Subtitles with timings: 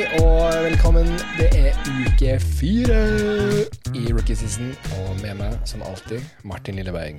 [0.00, 1.10] Hei og velkommen.
[1.36, 3.00] Det er uke fire
[3.92, 7.18] i rookie season, og med meg som alltid Martin Lilleberg.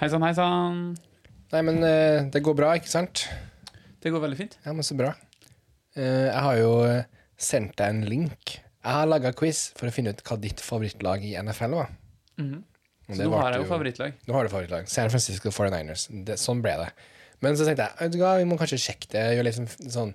[0.00, 0.80] Hei sann, hei sann.
[1.54, 3.28] Nei, men eh, det går bra, ikke sant?
[4.02, 4.56] Det går veldig fint.
[4.66, 5.12] Ja, men så bra.
[5.94, 7.06] Eh, Jeg har jo eh,
[7.38, 8.56] sendt deg en link.
[8.58, 11.94] Jeg har laga quiz for å finne ut hva ditt favorittlag i NFL var.
[12.42, 12.58] Mhm.
[13.06, 14.18] Og Så det nå har varte jeg jo favorittlag.
[14.26, 14.90] Nå har du favorittlag.
[14.90, 16.08] San Francisco 49ers.
[16.26, 16.90] Det, sånn ble det.
[17.44, 19.24] Men så tenkte jeg vet du hva, vi må kanskje sjekke det.
[19.36, 20.12] Gjøre litt sånn, sånn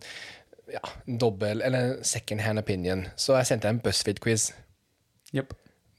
[0.72, 3.06] ja, dobbel eller second hand opinion.
[3.20, 4.52] Så jeg sendte deg en BuzzFeed-quiz
[5.36, 5.54] Yep.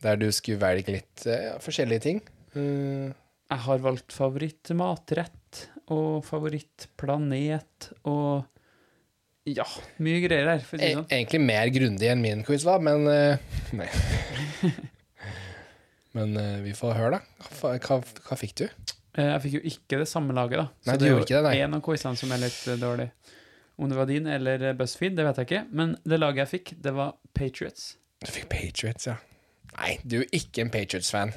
[0.05, 2.19] der du skulle velge litt eh, ja, forskjellige ting.
[2.55, 3.13] Eh,
[3.53, 8.45] Jeg har valgt favorittmatrett og favorittplanet og
[9.49, 9.65] Ja,
[9.99, 11.07] mye greier her, e sånn.
[11.11, 13.37] egentlig mer grundig enn min quiz var, men uh,
[13.79, 13.89] Nei.
[16.17, 17.49] men uh, vi får høre, da.
[17.59, 18.67] Hva, hva, hva fikk du?
[19.19, 20.67] Jeg fikk jo ikke det samme laget, da.
[20.87, 23.09] Nei, så det er jo en av quizene som er litt dårlig.
[23.83, 25.65] Om det var din eller BuzzFeed, det vet jeg ikke.
[25.75, 27.97] Men det laget jeg fikk, det var Patriots.
[28.23, 29.17] Du fikk Patriots, ja.
[29.75, 31.33] Nei, du er ikke en Patriots-fan.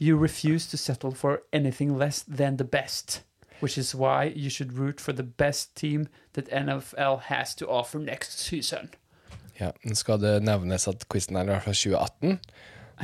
[0.00, 3.22] You refuse to settle for anything less than the best,
[3.60, 7.98] which is why you should root for the best team that NFL has to offer
[7.98, 8.88] next season.
[9.60, 12.38] Ja, Nå skal det nevnes at quizen er fra 2018,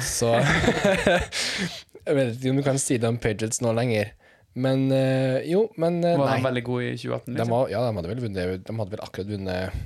[0.00, 0.32] så
[2.06, 4.10] Jeg vet ikke om du kan si det om Patriots nå lenger.
[4.54, 7.24] Men eh, jo, men eh, Var de veldig gode i 2018?
[7.24, 7.52] De Liksom?
[7.54, 9.78] var, ja, de hadde vel vunnet De hadde vel akkurat vunnet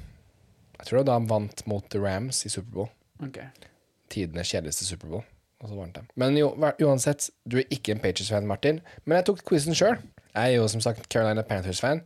[0.81, 2.89] Jeg tror da de vant mot The Rams i Superbowl.
[3.23, 3.39] Ok.
[4.13, 5.23] Tidenes kjedeligste Superbowl.
[5.63, 6.03] Og så vant de.
[6.21, 6.51] Men jo,
[6.85, 8.83] uansett, du er ikke en Patriots-fan, Martin.
[9.07, 9.97] Men jeg tok quizen sjøl.
[10.35, 12.03] Jeg er jo som sagt Carolina Panthers-fan.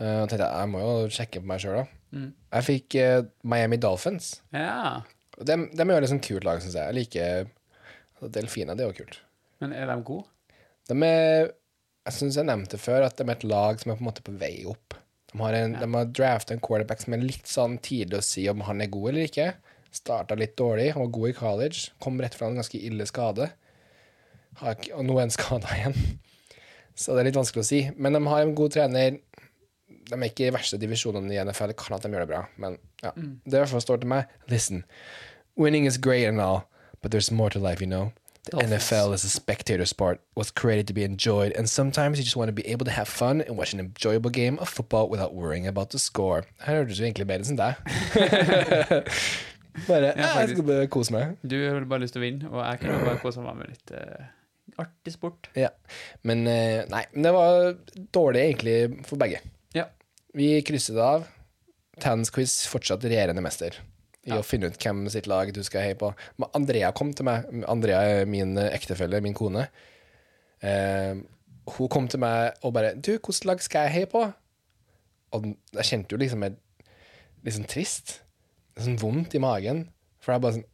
[0.00, 2.00] Uh, tenkte jeg, jeg må jo sjekke på meg sjøl, da.
[2.16, 2.30] Mm.
[2.56, 3.18] Jeg fikk uh,
[3.52, 4.30] Miami Dolphins.
[4.56, 5.02] Ja.
[5.36, 6.88] De, de er jo sånn kult lag, syns jeg.
[6.88, 9.20] Jeg liker Delfiner, det er jo kult.
[9.60, 10.24] Men er de gode?
[10.88, 11.52] De er
[12.02, 14.24] Jeg syns jeg nevnte før at de er et lag som er på en måte
[14.26, 14.96] på vei opp.
[15.32, 18.44] De har, en, de har drafta en quarterback som er litt sånn tidlig å si
[18.50, 19.48] om han er god eller ikke.
[19.94, 21.92] Starta litt dårlig, han var god i college.
[22.02, 23.48] Kom rett fra en ganske ille skade.
[24.60, 25.96] Har ikke, og nå er han skada igjen.
[26.98, 27.82] Så det er litt vanskelig å si.
[27.96, 29.20] Men de har en god trener.
[30.10, 31.72] De er ikke i verste divisjonene i NFL.
[31.72, 33.14] Det kan at de gjør det bra, men ja.
[33.16, 34.34] Det i hvert fall står til meg.
[34.52, 34.84] Listen.
[35.56, 36.64] Winning is great and all,
[37.00, 38.10] but there's more to life, you know.
[38.44, 38.72] The Dolphins.
[38.72, 42.48] NFL is a spectator sport, was created to be enjoyed, and sometimes you just want
[42.48, 45.68] to be able to have fun and watch an enjoyable game of football without worrying
[45.68, 46.44] about the score.
[46.58, 47.78] Her hørtes du egentlig bedre enn deg.
[49.86, 51.36] bare, Ja, ja, jeg skulle kose meg.
[51.46, 53.94] Du har bare lyst til å vinne, og jeg kunne bare kose meg med litt
[53.94, 54.26] uh,
[54.82, 55.46] artig sport.
[55.54, 55.70] Ja.
[56.26, 57.70] Men uh, nei, det var
[58.18, 59.38] dårlig egentlig for begge.
[59.78, 59.86] Ja.
[60.34, 61.30] Vi krysset av.
[62.02, 63.78] Tans quiz fortsatt regjerende mester
[64.24, 64.38] i Ja.
[64.38, 66.12] å finne ut hvem sitt lag du skal heie på.
[66.38, 67.44] Men Andrea kom til meg.
[67.68, 69.68] Andrea er min ektefelle, min kone.
[70.62, 71.14] Eh,
[71.76, 74.32] hun kom til meg og bare 'Du, hvilket lag skal jeg heie på?'
[75.32, 78.20] Og jeg kjente jo liksom litt sånn trist.
[78.76, 79.88] Sånn vondt i magen.
[80.20, 80.64] For jeg bare sånn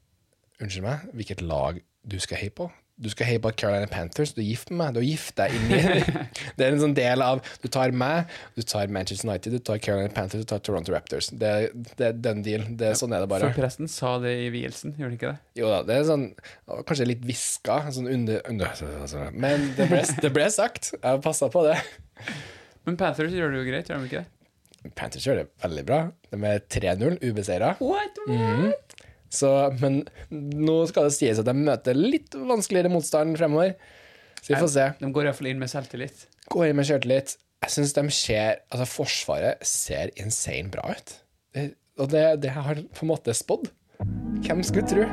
[0.61, 2.73] Unnskyld meg, hvilket lag du skal heie på?
[2.99, 4.95] Du skal heie på Carolina Panthers, du er gift med meg.
[4.97, 5.79] Du er gift deg inn i
[6.59, 9.79] Det er en sånn del av Du tar meg, du tar Manchester United, du tar
[9.85, 11.29] Carolina Panthers, du tar Toronto Raptors.
[11.31, 11.53] Det,
[12.01, 12.65] det er den deal.
[12.69, 13.53] Det, er sånn er det bare.
[13.55, 15.61] Forresten sa det i vielsen, gjorde han ikke det?
[15.63, 16.27] Jo da, det er sånn
[16.89, 20.93] Kanskje litt hviska, sånn under, under Men det ble, det ble sagt.
[20.97, 21.79] Jeg har passa på det.
[22.89, 24.93] Men Panthers gjør det jo greit, gjør de ikke det?
[24.99, 25.99] Panthers gjør det veldig bra.
[26.33, 27.75] De er 3-0, ubeseira.
[27.83, 28.21] What?
[28.27, 28.71] Mhm.
[29.29, 29.49] Så,
[29.83, 33.75] men nå skal det sies at de møter litt vanskeligere motstand fremover.
[34.41, 34.87] Så vi får se.
[35.03, 36.25] De går iallfall inn med selvtillit.
[36.49, 37.37] Går inn med selvtillit.
[37.65, 41.15] Jeg syns de ser Altså, Forsvaret ser insane bra ut.
[41.55, 43.69] Det, og det, det har på en måte spådd.
[44.47, 45.05] Hvem skulle tro?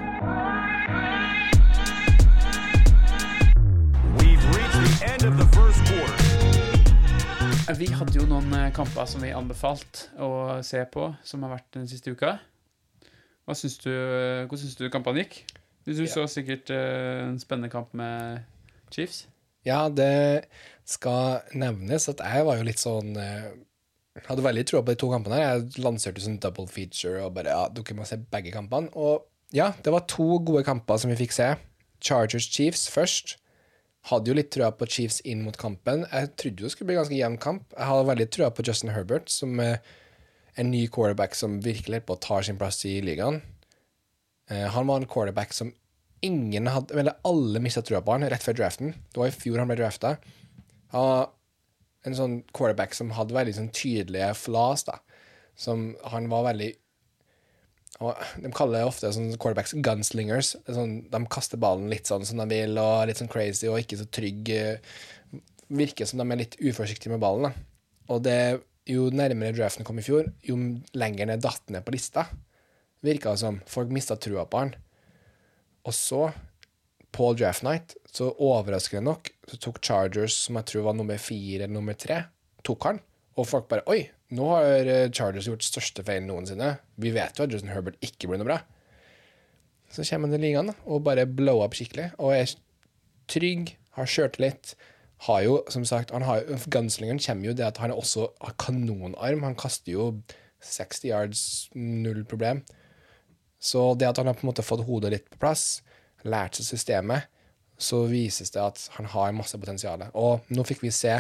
[4.21, 6.21] We've reached the end of the first quarter.
[7.79, 11.71] Vi hadde jo noen eh, kamper som vi anbefalte å se på, som har vært
[11.79, 12.37] den siste uka.
[13.45, 15.44] Hva syns du, hvordan syns du kampene gikk?
[15.85, 16.07] Du, Ja.
[16.09, 18.41] så sikkert eh, en spennende kamp med
[18.89, 19.28] Chiefs.
[19.66, 20.45] Ja, det
[20.85, 23.51] skal nevnes at jeg var jo litt sånn eh,
[24.29, 25.35] Hadde veldig troa på de to kampene.
[25.35, 28.88] her Jeg lanserte sånn double feature og bare ja, dere må se begge kampene.
[28.95, 31.50] Og ja, det var to gode kamper som vi fikk se.
[32.00, 33.36] Chargers Chiefs først.
[34.07, 36.06] Hadde jo litt trua på Chiefs inn mot kampen.
[36.13, 37.65] Jeg trodde jo det skulle bli ganske jevn kamp.
[37.75, 39.81] Jeg hadde veldig trua på Justin Herbert, som er
[40.56, 43.42] en ny quarterback som virkelig på å ta sin plass i ligaen.
[44.50, 45.74] Eh, han var en quarterback som
[46.25, 48.94] ingen hadde Eller alle mista trua på han rett før draften.
[49.12, 50.16] Det var i fjor han ble drafta.
[50.96, 55.00] En sånn quarterback som hadde veldig sånn tydelige flas, da.
[55.57, 56.72] Som han var veldig
[58.44, 60.56] De kaller det ofte sånn quarterbacks gunslingers.
[60.68, 63.80] Er Sånn, de kaster ballen litt sånn som de vil, og litt sånn crazy og
[63.80, 64.50] ikke så trygg.
[64.50, 67.50] eh, Virker som de er litt uforsiktige med ballen.
[67.50, 67.54] da.
[68.13, 70.57] Og det jo nærmere draften kom i fjor, jo
[70.97, 72.27] lenger ned datt ned på lista.
[73.05, 73.61] Virka det som.
[73.69, 74.75] Folk mista trua på han.
[75.85, 76.29] Og så,
[77.13, 81.65] på draft night, så overraskende nok, så tok Chargers, som jeg tror var nummer fire
[81.65, 82.23] eller nummer tre,
[82.65, 83.01] tok han.
[83.35, 86.75] Og folk bare Oi, nå har eh, Chargers gjort største feil noensinne.
[87.01, 88.59] Vi vet jo at Justin Herbert ikke blir noe bra.
[89.91, 92.09] Så kommer han til ligaen og bare blow up skikkelig.
[92.17, 92.55] Og er
[93.31, 94.73] trygg, har sjøltillit.
[95.25, 98.56] Har jo, som sagt, han har, Gunslingeren kommer jo det at han er også har
[98.59, 99.45] kanonarm.
[99.47, 100.09] Han kaster jo
[100.62, 102.63] 60 yards, null problem.
[103.59, 105.81] Så det at han har på en måte fått hodet litt på plass,
[106.27, 107.29] lært seg systemet,
[107.77, 110.03] så vises det at han har masse potensial.
[110.13, 111.18] Og nå fikk vi se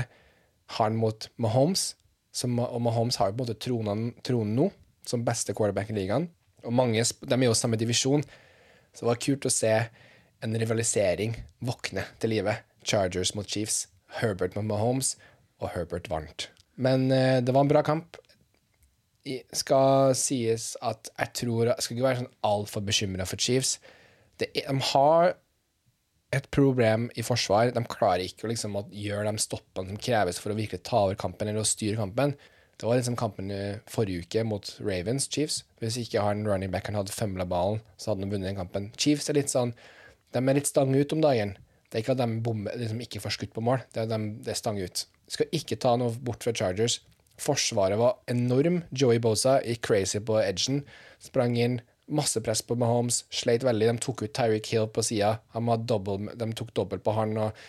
[0.77, 1.93] han mot Mahomes,
[2.35, 4.69] som, og Mahomes har jo på en måte tronen, tronen nå
[5.07, 6.27] som beste quarterback i ligaen.
[6.65, 8.23] Og mange, de er jo samme divisjon,
[8.91, 9.73] så det var kult å se
[10.43, 12.65] en rivalisering våkne til livet.
[12.85, 13.87] Chargers mot Chiefs,
[14.21, 15.15] Herbert mot Mahomes,
[15.61, 16.49] og Herbert vant.
[16.77, 18.17] Men eh, det var en bra kamp
[19.25, 23.77] i- skal sies at jeg tror Jeg skal ikke være sånn altfor bekymra for Chiefs.
[24.37, 25.35] Det de har
[26.35, 27.71] et problem i forsvar.
[27.71, 31.15] De klarer ikke å liksom, gjøre de stoppene som kreves for å virkelig ta over
[31.15, 32.33] kampen eller å styre kampen.
[32.75, 33.53] Det var liksom kampen
[33.87, 35.61] forrige uke mot Ravens, Chiefs.
[35.79, 38.89] Hvis ikke han running back han hadde fømla ballen, så hadde de vunnet den kampen.
[38.99, 39.71] Chiefs er litt sånn
[40.35, 41.55] De er litt stang ut om dagen.
[41.95, 44.11] Det er ikke at de bommer, liksom ikke får skutt på mål, det er, at
[44.11, 45.03] de, det stanger stang ut.
[45.31, 46.97] Skal ikke ta noe bort fra Chargers.
[47.39, 48.81] Forsvaret var enorm.
[48.91, 50.81] Joey Bosa gikk crazy på edgen.
[51.23, 51.77] Sprang inn.
[52.11, 53.21] Masse press på Mahomes.
[53.31, 53.87] Sleit veldig.
[53.87, 55.37] De tok ut Tyreek Hill på sida.
[55.55, 57.31] De tok dobbelt på han.
[57.39, 57.63] og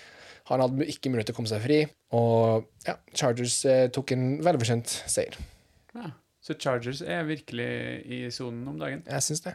[0.51, 1.79] Han hadde ikke mulighet til å komme seg fri.
[2.19, 5.39] Og ja, Chargers eh, tok en velfortjent seier.
[5.95, 6.11] Ja.
[6.43, 7.71] Så Chargers er virkelig
[8.11, 9.07] i sonen om dagen.
[9.07, 9.55] Jeg syns det.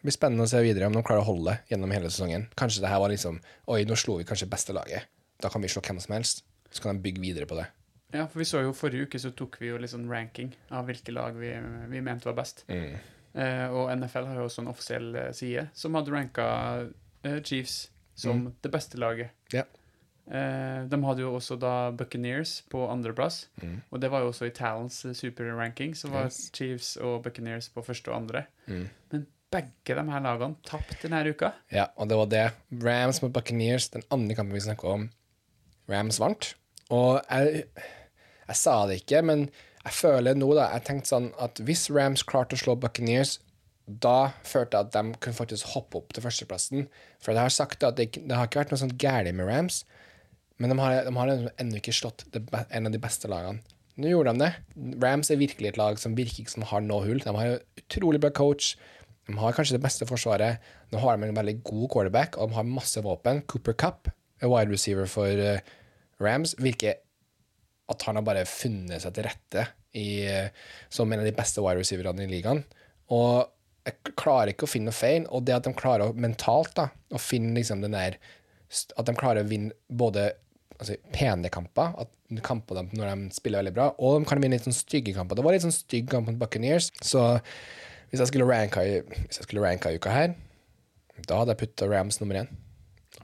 [0.00, 2.46] Det blir spennende å se videre om de klarer å holde det gjennom hele sesongen.
[2.56, 3.36] Kanskje det her var liksom
[3.68, 5.10] Oi, nå slo vi kanskje beste laget.
[5.44, 6.40] Da kan vi slå hvem som helst.
[6.72, 7.66] Så kan de bygge videre på det.
[8.14, 10.88] Ja, for vi så jo forrige uke så tok vi jo litt sånn ranking av
[10.88, 11.52] hvilke lag vi,
[11.92, 12.64] vi mente var best.
[12.66, 16.46] Eh, og NFL har jo også en offisiell eh, side som hadde ranka
[17.22, 19.36] eh, Chiefs som det beste laget.
[19.52, 19.66] Ja.
[20.30, 23.44] Eh, de hadde jo også da Buccaneers på andreplass,
[23.90, 26.48] og det var jo også i Talents eh, superranking, så var Yes.
[26.56, 28.44] Chiefs og Buccaneers på første og andre.
[28.66, 28.88] Mm.
[29.12, 31.52] Men begge de her lagene tapt denne uka.
[31.74, 32.44] Ja, og det var det.
[32.84, 35.08] Rams mot Buccaneers, den andre kampen vi snakker om.
[35.90, 36.52] Rams vant.
[36.94, 37.64] Og jeg,
[38.46, 39.48] jeg sa det ikke, men
[39.80, 43.38] jeg føler nå, da Jeg tenkte sånn at hvis Rams klarte å slå Buccaneers,
[43.90, 46.86] da følte jeg at de kunne faktisk hoppe opp til førsteplassen.
[47.18, 49.82] For jeg har sagt at det, det har ikke vært noe sånn galt med Rams,
[50.60, 53.64] men de har, de har ennå ikke slått det, en av de beste lagene.
[54.00, 54.52] Nå gjorde de det.
[55.02, 57.20] Rams er virkelig et lag som virker ikke som har noe hull.
[57.20, 58.74] De har utrolig bra coach.
[59.30, 60.62] De har kanskje det beste forsvaret.
[60.90, 63.44] Nå har de en veldig god quarterback, og de har masse våpen.
[63.50, 64.10] Cooper Cup
[64.40, 65.60] A wide receiver for eh,
[66.20, 66.54] Rams.
[66.58, 67.00] Virker
[67.90, 69.66] at han har bare funnet seg til rette
[69.98, 70.52] i, eh,
[70.92, 72.62] som en av de beste wide receiverne i ligaen.
[73.12, 73.50] Og
[73.86, 75.26] jeg klarer ikke å finne noe feil.
[75.28, 78.20] Og det at de klarer å, mentalt da, å finne liksom den der
[78.70, 80.28] At de klarer å vinne både
[80.78, 84.54] altså, pene kamper, at kamper dem når de spiller veldig bra, og de kan vinne
[84.54, 85.34] litt sånn stygge kamper.
[85.34, 87.24] Det var litt sånn stygg kamp mot Buccaneers, så
[88.10, 90.34] hvis jeg skulle ranka i, hvis jeg skulle ranka i uka her,
[91.28, 92.50] da hadde jeg putta Rams nummer én.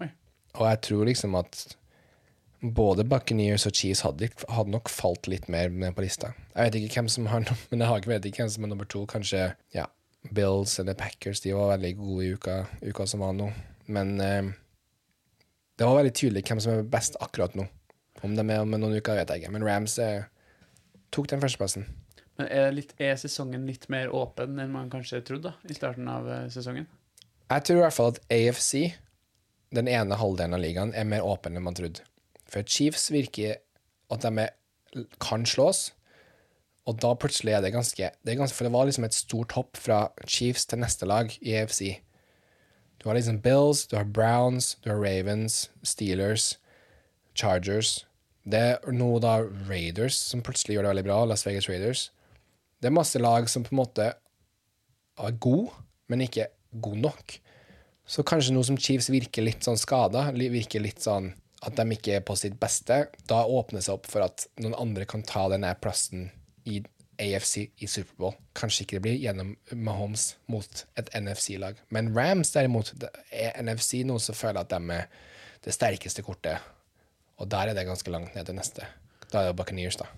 [0.00, 0.08] Oi.
[0.54, 1.64] Og jeg tror liksom at
[2.60, 6.32] både Buccaneers og Cheese hadde, hadde nok falt litt mer på lista.
[6.54, 9.04] Jeg vet ikke hvem som har Men jeg vet ikke hvem som er nummer to.
[9.06, 9.86] Kanskje ja,
[10.30, 11.40] Bills eller Packers.
[11.40, 13.50] De var veldig gode i uka, uka som var nå.
[13.86, 14.52] Men eh,
[15.78, 17.68] det var veldig tydelig hvem som er best akkurat nå.
[18.24, 19.52] Om de er om noen uker, vet jeg ikke.
[19.54, 20.26] Men Rams eh,
[21.14, 21.86] tok den førsteplassen.
[22.36, 26.46] Er, litt, er sesongen litt mer åpen enn man kanskje trodde i starten av eh,
[26.52, 26.88] sesongen?
[27.48, 28.72] Jeg tror i hvert fall at AFC,
[29.76, 32.04] den ene halvdelen av ligaen, er mer åpen enn man trodde.
[32.50, 33.62] For Chiefs virker
[34.12, 34.52] at de er,
[35.22, 35.88] kan slås,
[36.86, 39.56] og da plutselig er det ganske, det er ganske For det var liksom et stort
[39.56, 41.98] hopp fra Chiefs til neste lag i AFC.
[43.02, 46.58] Du har liksom Bills, du har Browns, du har Ravens, Steelers,
[47.34, 48.06] Chargers.
[48.44, 52.10] Det er nå da Raiders som plutselig gjør det veldig bra, Las Vegas Raiders.
[52.80, 54.06] Det er masse lag som på en måte
[55.16, 55.72] er god,
[56.12, 56.48] men ikke
[56.82, 57.36] god nok.
[58.06, 61.32] Så kanskje noe som Chiefs virker litt sånn skada, virker litt sånn
[61.66, 64.76] at de ikke er på sitt beste, da åpner det seg opp for at noen
[64.78, 66.28] andre kan ta denne plassen
[66.68, 66.82] i
[67.16, 68.36] AFC i Superbowl.
[68.56, 71.80] Kanskje ikke det blir gjennom Mahomes mot et NFC-lag.
[71.88, 72.92] Men Rams derimot,
[73.32, 75.08] er NFC nå, så føler at de er
[75.64, 76.60] det sterkeste kortet.
[77.40, 78.86] Og der er det ganske langt ned til neste.
[79.32, 80.10] Da er det Buccaneers, da.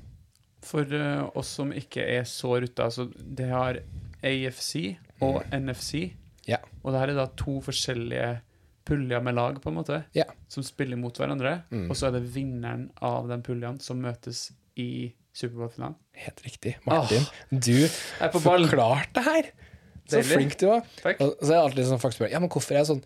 [0.63, 3.79] For uh, oss som ikke er så rutta, så det har
[4.23, 6.13] AFC og NFC,
[6.49, 6.59] Ja.
[6.83, 8.41] og det her er da to forskjellige
[8.89, 10.25] puljer med lag, på en måte, Ja.
[10.49, 15.13] som spiller mot hverandre, og så er det vinneren av den puljen som møtes i
[15.35, 15.95] Superbowl-finalen.
[16.17, 16.77] Helt riktig.
[16.87, 17.23] Martin,
[17.53, 17.87] du
[18.33, 18.65] på ball.
[18.67, 19.51] forklarte det her!
[20.09, 20.35] Så Deilig.
[20.39, 20.83] flink du var.
[21.03, 21.21] Takk.
[21.21, 23.03] Og så er det alltid sånn folk spør Ja, men hvorfor er jeg sånn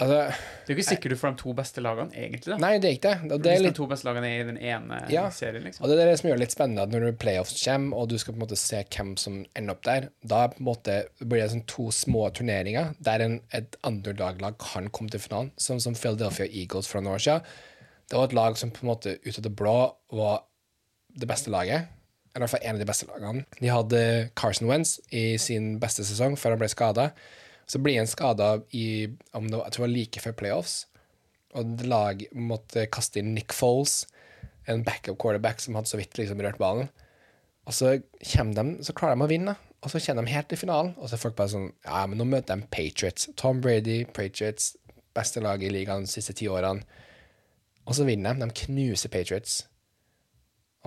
[0.00, 0.18] altså,
[0.66, 2.50] Det er jo ikke sikkert du får de to beste lagene, egentlig.
[2.50, 3.28] da Nei, det er ikke det.
[3.30, 5.26] Det Hvis er de litt to beste lagene er i den ene Ja.
[5.30, 5.84] serien, liksom.
[5.84, 8.16] Og det er det som gjør det litt spennende, at når playoffs kommer, og du
[8.18, 11.66] skal på en måte se hvem som ender opp der, da måte blir det sånn
[11.66, 16.86] to små turneringer der en, et underdog-lag kan komme til finalen, sånn som Philadelphia Eagles
[16.90, 17.42] for noen år siden.
[18.10, 19.76] Det var et lag som på en måte ut av det blå
[20.12, 20.42] var
[21.16, 21.86] det beste laget,
[22.34, 23.44] eller i hvert fall en av de beste lagene.
[23.60, 27.10] De hadde Carson Wentz i sin beste sesong før han ble skada.
[27.70, 28.86] Så blir han skada i
[29.36, 30.76] om det jeg tror det var like før playoffs,
[31.54, 34.04] og lag måtte kaste inn Nick Foles,
[34.70, 36.90] en backup quarterback som hadde så vidt liksom rørt ballen.
[37.68, 40.92] Og så, de, så klarer de å vinne, og så kommer de helt til finalen.
[40.98, 43.28] Og så er folk bare sånn Ja, men nå møter de Patriots.
[43.38, 44.74] Tom Brady, Patriots,
[45.16, 46.84] beste lag i ligaen de siste ti årene.
[47.86, 48.44] Og så vinner de.
[48.46, 49.62] De knuser Patriots.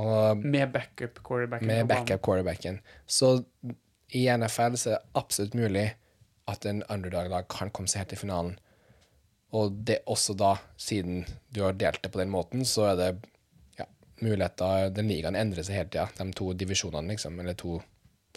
[0.02, 1.68] Og Med backup quarterbacken.
[1.68, 2.80] med backup quarterbacken.
[3.08, 3.44] Så
[4.14, 5.88] i NFL så er det absolutt mulig
[6.52, 8.58] at en underdog-lag kan komme seg helt til finalen.
[9.54, 11.24] Og det også da, siden
[11.54, 13.10] du har delt det på den måten, så er det
[13.78, 13.86] ja,
[14.26, 17.38] muligheter Den ligaen endrer seg hele tida, de to divisjonene, liksom.
[17.40, 17.78] Eller to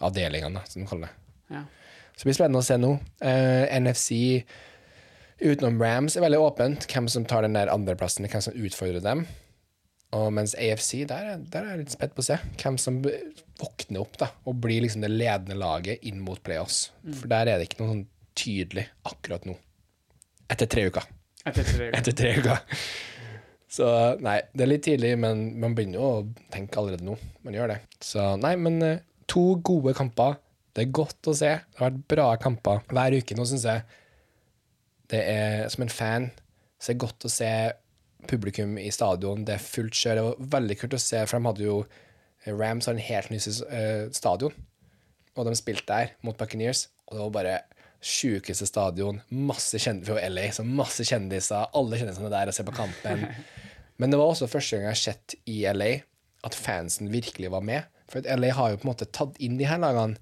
[0.04, 1.32] avdelingene, som de kaller det.
[1.56, 1.64] Ja.
[2.12, 2.92] Så det blir spennende å se nå.
[3.24, 4.18] Eh, NFC
[5.40, 6.86] utenom Rams er veldig åpent.
[6.88, 9.26] Hvem som tar den der andreplassen, hvem som utfordrer dem.
[10.14, 13.00] Og mens AFC, der, er- der er jeg litt spent på å se hvem som
[13.02, 16.90] våkner opp da, og blir liksom det ledende laget inn mot playoffs.
[17.18, 19.56] For der er det ikke noe sånn tydelig akkurat nå.
[20.52, 21.08] Etter tre uker.
[21.46, 21.96] Etter tre uker.
[21.98, 22.62] Etter tre uker.
[23.76, 23.86] Så
[24.22, 27.16] nei, det er litt tidlig, men man begynner jo å tenke allerede nå.
[27.44, 27.80] Man gjør det.
[28.04, 30.38] Så nei, men eh, to gode kamper.
[30.76, 31.50] Det er godt å se.
[31.58, 33.36] Det har vært bra kamper hver uke.
[33.36, 33.82] Nå syns jeg
[35.10, 36.24] det er Som en fan
[36.82, 37.48] så er godt å se
[38.28, 39.44] publikum i stadion.
[39.46, 40.18] Det er fullt kjør.
[40.18, 41.78] Det var veldig kult å se, for de hadde jo
[42.46, 44.52] Rams har en helt ny eh, stadion,
[45.34, 47.56] og de spilte der mot Buccaneers, og det var bare
[48.06, 49.18] sjukeste stadion.
[49.34, 51.66] Masse kjendiser fra LA, så masse kjendiser.
[51.74, 53.26] Alle kjendisene der og ser på kampen.
[54.00, 55.90] Men det var også første gang jeg har sett i LA
[56.46, 57.88] at fansen virkelig var med.
[58.10, 60.20] For LA har jo på en måte tatt inn de her lagene.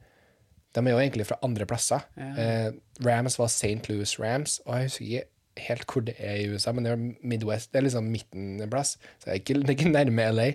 [0.75, 2.07] De er jo egentlig fra andre plasser.
[2.19, 2.71] Eh,
[3.05, 3.85] Rams var St.
[3.91, 7.03] Louis Rams, og jeg husker ikke helt hvor det er i USA, men det er
[7.23, 7.73] Midwest.
[7.73, 10.53] Det er liksom midtenplass, så det er ikke, det er ikke nærme LA.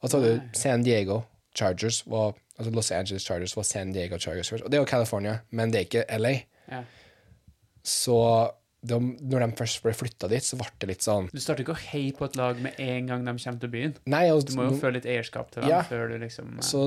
[0.00, 1.20] Og så har du San Diego
[1.56, 4.64] Chargers, var, altså Los Angeles Chargers var San Diego Chargers først.
[4.64, 6.34] Og det er jo California, men det er ikke LA.
[6.70, 6.82] Ja.
[7.84, 8.50] Så
[8.82, 11.74] de, når de først ble flytta dit, så ble det litt sånn Du starter ikke
[11.76, 13.96] å heie på et lag med en gang de kommer til byen.
[14.08, 15.82] Nei, og, Du må jo føle litt eierskap til dem Ja.
[15.84, 16.86] før du liksom eh, Så,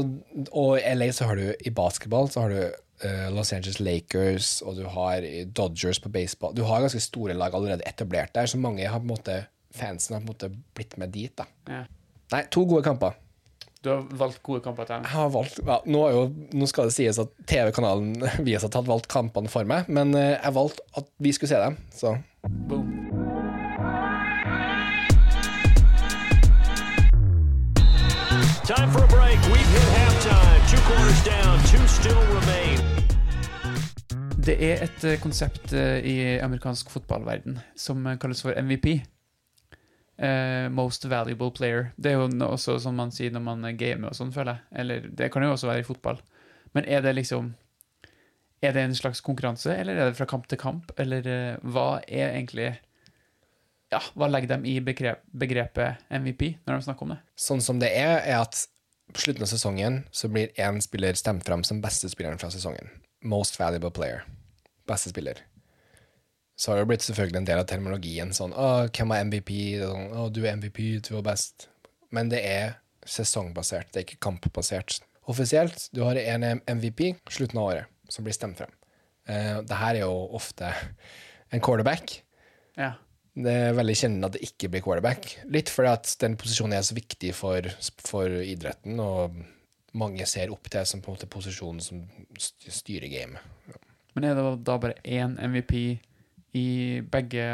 [0.50, 2.62] og i LA så har du i basketball så har du
[3.06, 6.54] uh, Los Angeles Lakers, og du har Dodgers på baseball.
[6.58, 9.42] Du har ganske store lag allerede etablert der, så mange har på en måte
[9.74, 11.34] fansen har på en måte blitt med dit.
[11.38, 11.46] da.
[11.70, 11.84] ja.
[12.34, 13.14] Nei, to gode kamper.
[13.84, 14.96] Du har valgt gode kamper til.
[15.04, 16.20] Jeg har valgt, ja, nå, er jo,
[16.56, 18.14] nå skal det sies at TV-kanalen
[18.46, 21.76] Viasat hadde valgt kampene for meg, men eh, jeg valgte at vi skulle se dem.
[21.92, 22.16] Så
[22.70, 22.88] Boom.
[28.64, 29.40] Time for a break.
[29.52, 30.62] We've hit halftime.
[30.72, 31.60] Two quarters down.
[31.68, 32.80] Two still remain.
[34.40, 39.02] Det er et eh, konsept eh, i amerikansk fotballverden som kalles for MVP.
[40.18, 41.92] Eh, most valuable player.
[41.98, 44.80] Det er jo også som man sier når man gamer og sånn, føler jeg.
[44.84, 46.22] Eller det kan jo også være i fotball.
[46.74, 47.54] Men er det liksom
[48.64, 50.94] Er det en slags konkurranse, eller er det fra kamp til kamp?
[50.98, 52.70] Eller uh, hva er egentlig
[53.92, 57.20] Ja, hva legger de i begrep, begrepet MVP når de snakker om det?
[57.36, 58.64] sånn som det er, er at
[59.12, 62.88] på slutten av sesongen så blir én spiller stemt fram som beste spilleren fra sesongen.
[63.22, 64.24] Most valuable player.
[64.88, 65.44] Beste spiller.
[66.56, 69.54] Så har det blitt selvfølgelig en del av terminologien sånn Å, hvem er MVP?
[69.80, 71.68] Er Sånn, Å, du er MVP, du var best.
[72.14, 72.76] Men det er
[73.10, 75.00] sesongbasert, det er ikke kampbasert.
[75.32, 78.72] Offisielt, du har en MVP slutten av året som blir stemt frem.
[79.28, 80.70] Uh, det her er jo ofte
[81.54, 82.20] en quarterback.
[82.78, 82.94] Ja.
[83.34, 85.26] Det er veldig kjennende at det ikke blir quarterback.
[85.50, 87.66] Litt fordi at den posisjonen er så viktig for,
[88.06, 89.40] for idretten, og
[89.98, 92.04] mange ser opp til som på en måte posisjonen som
[92.38, 93.42] styrer gamet.
[94.14, 95.74] Men er det da bare én MVP
[96.54, 97.46] i begge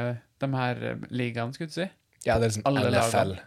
[0.42, 1.88] de her eh, ligaene, skulle du si?
[2.26, 3.34] Ja, det er liksom Alle NFL.
[3.34, 3.46] lagene.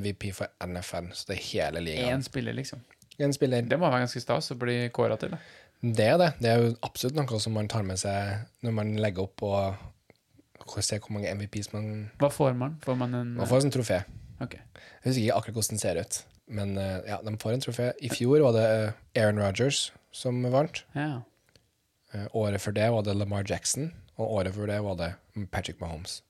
[0.00, 2.22] MVP for NFL, så det er hele Én ligaen.
[2.24, 2.80] spiller, liksom.
[3.20, 3.62] En spiller.
[3.68, 5.34] Det må være ganske stas å bli kåra til.
[5.36, 5.38] Da.
[5.84, 6.30] Det er det.
[6.40, 10.78] Det er jo absolutt noe som man tar med seg når man legger opp og
[10.80, 12.78] ser hvor mange MVPs man Hva får man?
[12.82, 13.98] Får man en Man får en trofé.
[14.40, 14.54] Ok.
[14.56, 17.90] Jeg husker ikke akkurat hvordan den ser ut, men eh, ja, de får en trofé.
[18.00, 20.80] I fjor var det eh, Aaron Rodgers som vant.
[20.96, 21.20] Ja.
[22.32, 25.10] Året før det var det Lamar Jackson, og året før det var det
[25.52, 26.20] Patrick Mahomes.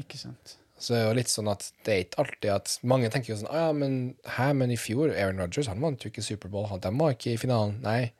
[0.00, 0.56] Ikke sant.
[0.80, 3.40] Så det er jo litt sånn at det er ikke alltid at Mange tenker jo
[3.42, 3.98] sånn ah, ja, men,
[4.38, 6.70] Hæ, men i fjor, Aaron Rodgers han vant jo ikke Superbowl.
[6.70, 7.76] Han de var ikke i finalen.
[7.84, 8.14] Nei.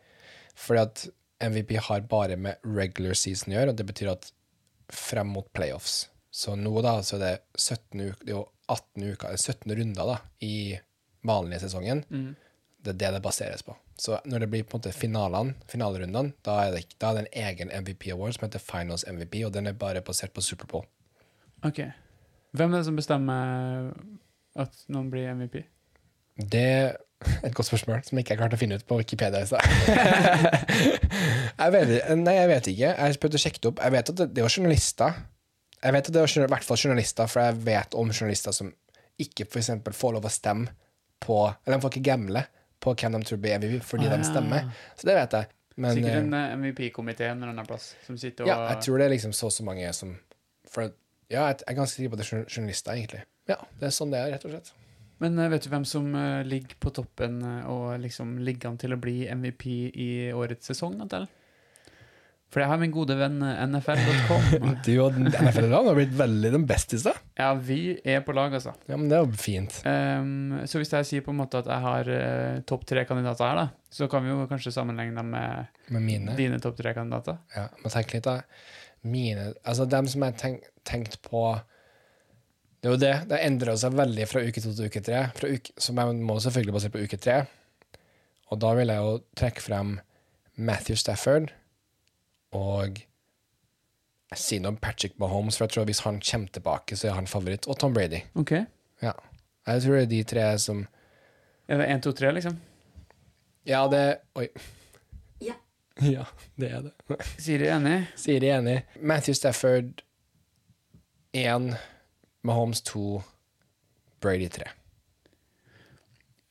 [0.60, 1.06] Fordi at
[1.40, 4.28] MVP har bare med regular season å gjøre, og det betyr at
[4.92, 9.06] frem mot playoffs Så nå, da, så er det 17 uker Det er jo 18
[9.14, 10.56] uker, 17 runder, da, i
[11.26, 12.04] vanlige sesongen.
[12.80, 13.74] Det er det det baseres på.
[14.00, 17.26] Så når det blir på en måte finalene, finalerundene, da er det, da er det
[17.26, 20.86] en egen MVP Award som heter Finals MVP, og den er bare basert på Superbowl.
[21.68, 21.82] Ok.
[22.56, 23.90] Hvem er det som bestemmer
[24.58, 25.60] at noen blir MVP?
[26.40, 26.96] Det er
[27.44, 29.68] et godt spørsmål som jeg ikke klarte klart å finne ut på Wikipedia i stad.
[31.60, 32.86] jeg vet, nei, jeg vet ikke.
[32.86, 33.82] Jeg har prøvd å sjekke det opp.
[33.84, 35.18] Jeg vet at det, det var journalister.
[35.80, 38.72] Jeg vet at det var i hvert fall journalister, for jeg vet om journalister som
[39.20, 40.72] ikke for får lov å stemme
[41.20, 42.46] på Eller de får ikke gamble
[42.80, 44.70] på hvem de tror blir MVP fordi Ah, de stemmer.
[44.96, 45.50] Så det vet jeg.
[45.80, 48.82] Men Sikkert eh, en eh, MVP-komité en eller annen plass som sitter og ja, jeg
[48.84, 50.16] tror det er liksom så og så mange som
[50.68, 50.90] for,
[51.30, 53.22] Ja, jeg er ganske sikker på at det er journalister, egentlig.
[53.48, 54.72] Ja, det er sånn det er, rett og slett.
[55.20, 58.78] Men eh, vet du hvem som eh, ligger på toppen eh, og liksom ligger an
[58.80, 60.96] til å bli MVP i årets sesong?
[61.00, 61.28] Natal?
[62.50, 64.64] For jeg har min gode venn eh, NFL.com.
[64.86, 67.12] Du og NFL-erne har blitt veldig den besteste.
[67.38, 68.72] ja, vi er på lag, altså.
[68.90, 69.76] Ja, men det er jo fint.
[69.86, 73.46] Um, så hvis jeg sier på en måte at jeg har uh, topp tre kandidater
[73.46, 76.34] her, da, så kan vi jo kanskje sammenligne dem med Med mine.
[76.38, 77.38] dine topp tre kandidater.
[77.54, 78.40] Ja, må tenke litt, da.
[79.06, 81.44] Mine Altså, dem som jeg tenk, tenkt på
[82.82, 83.14] Det er jo det.
[83.30, 85.22] Det endrer seg veldig fra uke to til uke tre.
[85.38, 87.38] Fra uke, som jeg må selvfølgelig basere på uke tre.
[88.50, 89.94] Og da vil jeg jo trekke frem
[90.58, 91.52] Matthew Stafford
[92.56, 93.00] og
[94.30, 97.16] Jeg sier noe om Patrick Mahomes, for jeg tror hvis han kommer tilbake, så er
[97.16, 97.66] han favoritt.
[97.66, 98.20] Og Tom Brady.
[98.38, 98.52] Ok.
[99.02, 99.12] Ja.
[99.66, 100.84] Jeg tror det er de tre som
[101.68, 102.60] Er det én, to, tre, liksom?
[103.66, 104.46] Ja, det Oi.
[105.42, 105.54] Ja.
[106.14, 106.24] Ja,
[106.56, 106.92] det er det.
[107.42, 107.96] Siri er enig?
[108.16, 108.76] Siri er enig.
[109.02, 110.02] Matthew Stafford
[111.36, 111.74] én,
[112.42, 113.20] Mahomes to,
[114.20, 114.70] Brady tre.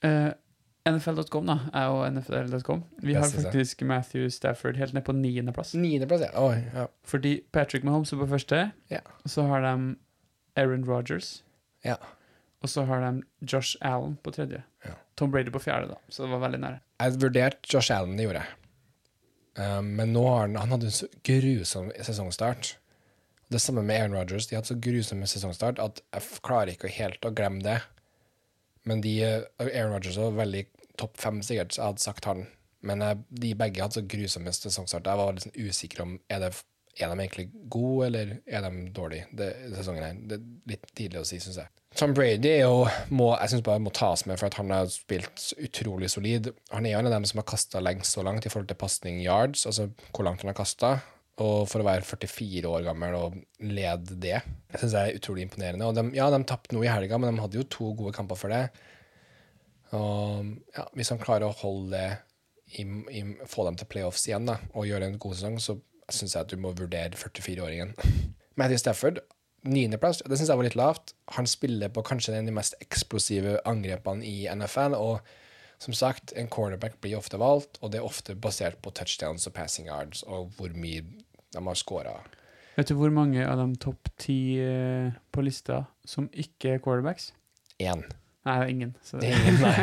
[0.04, 0.30] Eh,
[0.88, 1.58] NFL.com, da.
[1.74, 2.84] er jo NFL.com.
[3.04, 5.74] Vi har faktisk Matthew Stafford helt ned på niendeplass.
[5.76, 6.32] Niendeplass, ja.
[6.40, 6.86] Oi, ja.
[7.04, 9.02] Fordi Patrick Mahomes er på første, Ja.
[9.26, 9.96] så har de
[10.56, 11.44] Aaron Rodgers,
[11.86, 11.96] ja.
[12.62, 13.22] og så har de
[13.54, 14.64] Josh Allen på tredje.
[14.86, 14.96] Ja.
[15.16, 16.00] Tom Brady på fjerde, da.
[16.10, 16.80] Så det var veldig nære.
[17.00, 18.56] Jeg vurderte Josh Allen, det gjorde jeg.
[19.60, 22.78] Um, men nå har han, han hadde en så grusom sesongstart.
[23.52, 24.48] Det samme med Aaron Rodgers.
[24.48, 27.80] De hadde så grusom sesongstart at jeg klarer ikke helt å glemme det.
[28.88, 30.66] Men de, eh, Aaron Rodgers var veldig
[31.00, 32.48] topp fem, sikkert, så jeg hadde sagt han.
[32.82, 35.12] Men de begge hadde så grusomme sesongstarter.
[35.12, 36.54] Jeg var sånn usikker om er, det,
[37.00, 40.24] er de egentlig gode, eller er de dårlige det, sesongen her.
[40.30, 41.72] Det er litt tidlig å si, syns jeg.
[41.98, 45.50] Tom Brady jo, må, jeg synes bare må tas med for at han har spilt
[45.58, 46.52] utrolig solid.
[46.72, 48.80] Han er jo en av dem som har kasta lengst så langt i forhold til
[48.80, 51.00] pasning yards, altså hvor langt han har kasta.
[51.40, 55.46] Og for å være 44 år gammel og lede det, jeg synes jeg er utrolig
[55.46, 55.88] imponerende.
[55.88, 58.40] Og de, ja, de tapte noe i helga, men de hadde jo to gode kamper
[58.40, 58.66] for det.
[59.96, 62.10] Og ja, hvis han klarer å holde det
[62.78, 65.80] i, i, få dem til playoffs igjen da, og gjøre en god sesong, så
[66.12, 67.96] syns jeg at du må vurdere 44-åringen.
[68.60, 69.22] Matthew Stafford,
[69.64, 71.16] niendeplass, det syns jeg var litt lavt.
[71.38, 75.24] Han spiller på kanskje en av de mest eksplosive angrepene i NFL, og
[75.80, 79.56] som sagt, en cornerback blir ofte valgt, og det er ofte basert på touchdowns og
[79.56, 81.06] passing yards, og hvor mye
[81.56, 82.16] de har skåra.
[82.78, 87.34] Vet du hvor mange av de topp ti eh, på lista som ikke er quarterbacks?
[87.80, 88.06] Én.
[88.48, 88.94] Nei, det er ingen.
[89.04, 89.74] Så Det er ingen, nei.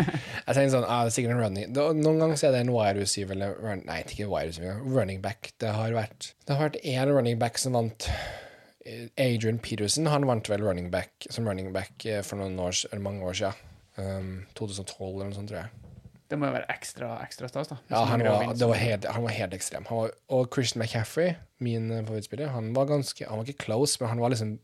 [0.47, 2.73] Jeg tenker sånn, ah, det er sikkert en running det, Noen ganger er det en
[2.73, 5.53] wide receiver eller run, Nei, ikke wide receiver, running back.
[5.61, 10.27] Det har vært Det har vært én running back som vant eh, Adrian Peterson han
[10.29, 13.63] vant vel running back som running back eh, for noen år, mange år siden.
[13.97, 15.86] Um, 2012 eller noe sånt, tror jeg.
[16.31, 17.77] Det må jo være ekstra, ekstra stas, da.
[17.91, 19.85] Ja, han var, det var helt, han var helt ekstrem.
[19.91, 24.09] Var, og Christian McCaffrey, min eh, favorittspiller, han var ganske Han var ikke close, men
[24.11, 24.57] han var liksom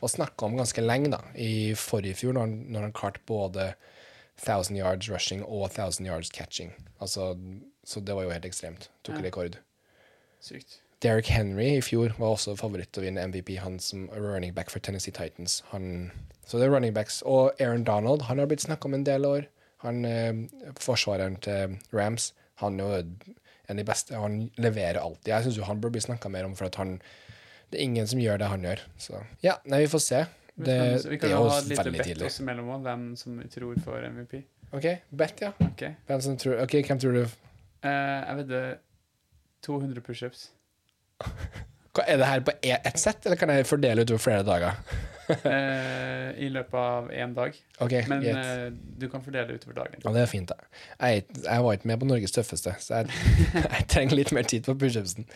[0.00, 3.72] Og snakka om ganske lenge, da, i forrige fjor, når han, når han klarte både
[4.40, 6.70] 1000 yards rushing og 1000 yards catching.
[7.00, 7.34] Altså,
[7.84, 8.88] så det var jo helt ekstremt.
[9.04, 9.22] Tok Ja.
[9.26, 9.58] rekord.
[10.40, 10.78] Sykt.
[11.02, 14.70] Derrick Henry i fjor var også favoritt til å vinne MVP, han som running back
[14.70, 15.62] for Tennessee Titans.
[15.72, 16.10] Han,
[16.46, 17.22] så det er running backs.
[17.22, 19.46] Og Aaron Donald han har blitt snakka om en del år.
[19.84, 20.44] Han eh,
[20.80, 22.32] Forsvareren til Rams.
[22.60, 24.16] Han er jo en av de beste.
[24.18, 25.32] Han leverer alltid.
[25.32, 26.98] Jeg syns han bør bli snakka mer om, for han
[27.70, 28.80] det er ingen som gjør det han gjør.
[28.98, 30.24] Så ja, nei, vi får se.
[30.60, 30.76] Det,
[31.08, 32.72] vi kan, vi det er jo veldig ha Vi kan ha litt bett oss imellom
[32.84, 34.34] hvem som vi tror får MVP.
[34.76, 34.86] OK,
[35.22, 35.52] bet, ja.
[35.64, 37.22] Ok, Hvem som tror, ok, hvem tror du
[37.80, 38.74] Uh, Jeg vedder
[39.64, 40.50] 200 pushups.
[42.04, 44.76] Er det her på e- ett sett, eller kan jeg fordele utover flere dager?
[45.30, 47.56] Eh, I løpet av én dag.
[47.82, 50.02] Okay, Men eh, du kan fordele utover dagen.
[50.04, 50.82] Ja, det er fint, da.
[51.00, 53.10] Jeg, jeg var ikke med på Norges tøffeste, så jeg,
[53.78, 55.28] jeg trenger litt mer tid på pushupsen.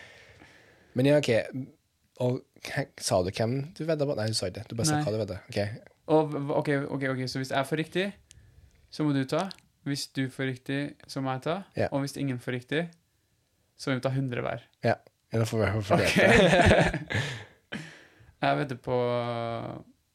[0.94, 1.32] Men ja, OK.
[2.24, 2.42] Og
[3.02, 4.16] sa du hvem du vedda på?
[4.18, 4.68] Nei, du sa ikke det.
[4.70, 5.40] Du bare sa hva du vedda.
[5.50, 5.80] Okay.
[6.14, 8.06] Og, okay, ok, ok, Så hvis jeg får riktig,
[8.90, 9.48] så må du ta.
[9.84, 11.56] Hvis du får riktig, så må jeg ta.
[11.76, 11.88] Ja.
[11.90, 12.84] Og hvis ingen får riktig,
[13.76, 14.64] så må vi ta 100 hver.
[14.84, 14.94] Ja.
[15.34, 17.00] Da får vi fordelt det.
[18.48, 19.00] jeg vedder på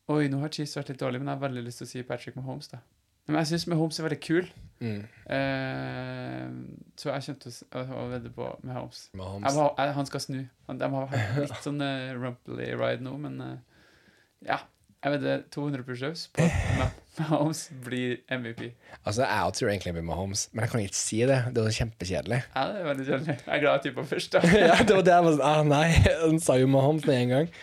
[0.10, 2.02] Oi, nå har Chiefs vært litt dårlig, men jeg har veldig lyst til å si
[2.08, 2.72] Patrick Mahomes.
[2.72, 2.80] da
[3.28, 5.04] Men jeg syns Mahomes er veldig kul, Mm.
[5.28, 6.48] Uh,
[6.96, 9.10] så jeg kommer til å å, vedde på Mahomes.
[9.18, 9.56] Mahomes.
[9.56, 10.42] må, jeg, han skal snu.
[10.70, 13.56] Han, de har hatt litt sånn uh, rumply ride nå, men uh,
[14.48, 14.62] ja.
[15.00, 18.66] Jeg vedder 200 pushups på at Mahomes blir MVP.
[19.06, 21.38] Altså, jeg tror egentlig jeg blir Mahomes, men jeg kan ikke si det.
[21.56, 22.40] Det var kjempekjedelig.
[22.52, 23.36] Ja, det er veldig kjedelig.
[23.46, 24.42] Jeg er glad jeg tippa først, da.
[24.74, 25.86] ja, det var det jeg var sånn ah, Nei,
[26.26, 27.54] han sa jo Mahomes med en gang.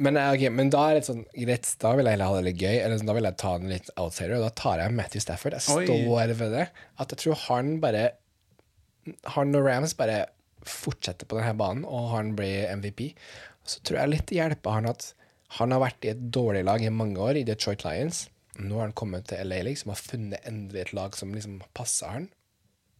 [0.00, 2.62] Men, okay, men da er det sånn greit, da vil jeg heller ha det litt
[2.62, 2.76] gøy.
[2.80, 5.56] Eller sånn, Da vil jeg ta en litt outsider, og da tar jeg Matthew Stafford.
[5.58, 5.86] Jeg Oi.
[5.86, 6.66] står ved det.
[6.98, 8.10] At jeg tror han bare
[9.34, 10.28] Han og Rams bare
[10.62, 13.16] fortsetter på denne banen, og han blir MVP.
[13.66, 15.08] Så tror jeg litt hjelper han at
[15.58, 18.28] han har vært i et dårlig lag i mange år, i Detroit Lions.
[18.60, 22.14] Nå har han kommet til LA, liksom, har funnet endelig et lag som liksom passer
[22.14, 22.28] han.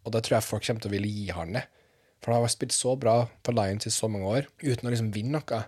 [0.02, 1.64] Og da tror jeg folk kommer til å ville gi han det.
[2.22, 5.12] For han har spilt så bra for Lions i så mange år, uten å liksom
[5.14, 5.62] vinne noe.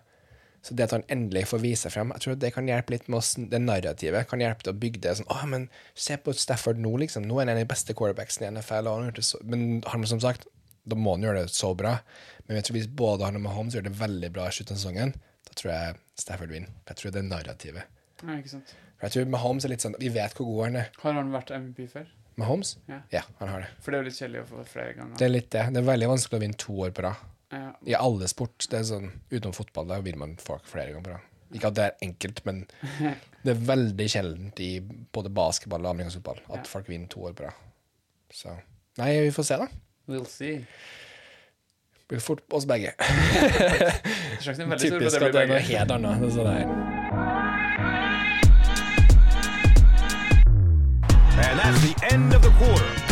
[0.64, 3.18] Så det at han endelig får vise frem, jeg tror det kan hjelpe litt med
[3.18, 4.24] oss, det narrativet.
[4.30, 5.66] Kan hjelpe til å bygge det sånn Å, men
[6.06, 7.26] se på Stafford nå, liksom.
[7.28, 8.88] Nå er han en av de beste quarterbacksene i NFL.
[8.88, 10.48] Og han har gjort det så, men han, som sagt,
[10.88, 11.98] da må han gjøre det så bra.
[12.46, 14.80] Men jeg tror hvis både han og Mahomes gjør det veldig bra i slutten av
[14.80, 16.72] sesongen, da tror jeg Stafford vinner.
[16.88, 17.94] Jeg tror det er narrativet.
[18.24, 18.74] Nei, ikke sant.
[18.96, 20.92] For jeg tror Mahomes er litt sånn Vi vet hvor god han er.
[21.02, 22.08] Har han vært MVP før?
[22.40, 22.76] Mahomes?
[22.88, 23.22] Ja.
[23.38, 23.70] han har det.
[23.84, 25.16] For det er jo litt kjedelig å få flere ganger.
[25.20, 25.68] Det er litt det.
[25.74, 27.33] Det er veldig vanskelig å vinne to år på rad.
[27.54, 27.70] Ja.
[27.86, 28.66] I alle sport.
[28.70, 31.20] Det er sånn, utenom fotball, da vil man folk flere ganger Da.
[31.54, 32.64] Ikke at det er enkelt, men
[33.44, 34.72] det er veldig sjeldent i
[35.14, 36.68] både basketball og amerikansk fotball at Ja.
[36.72, 37.58] folk vinner to år på rad.
[38.34, 38.56] Så
[38.98, 39.66] Nei, vi får se, da.
[40.08, 40.56] We'll see.
[41.94, 42.92] Det blir fort på oss begge.
[44.44, 46.20] Typisk at det er noe helt annet.
[46.20, 47.64] Det er sånn.
[51.44, 53.03] And that's the end of the quarter.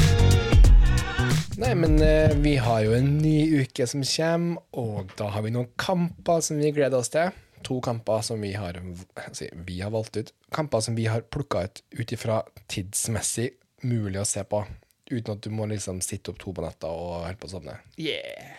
[1.62, 5.52] Nei, men eh, vi har jo en ny uke som kommer, og da har vi
[5.54, 7.30] noen kamper som vi gleder oss til.
[7.62, 8.80] To kamper som vi har,
[9.22, 10.32] altså, vi har valgt ut.
[10.50, 13.52] Kamper som vi har plukka ut ut ifra tidsmessig
[13.86, 14.64] mulig å se på,
[15.12, 17.78] uten at du må liksom sitte opp to på natta og holde på å sovne.
[17.94, 18.58] Yeah.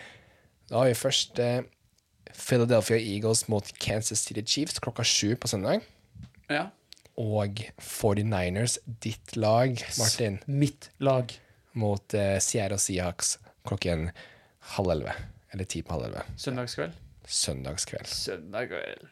[0.72, 1.60] Da har vi først eh,
[2.32, 5.84] Philadelphia Eagles mot Kansas City Chiefs klokka sju på søndag.
[6.48, 6.70] Ja.
[7.20, 11.36] Og 49ers, ditt lag, Martin, Mitt lag.
[11.78, 14.10] Mot eh, Sierra Seahawks klokken
[14.74, 15.14] halv elleve.
[15.54, 16.24] Eller ti på halv elleve.
[16.40, 16.94] Søndagskveld.
[17.26, 18.10] Søndagskveld.
[18.10, 19.08] Søndagskveld.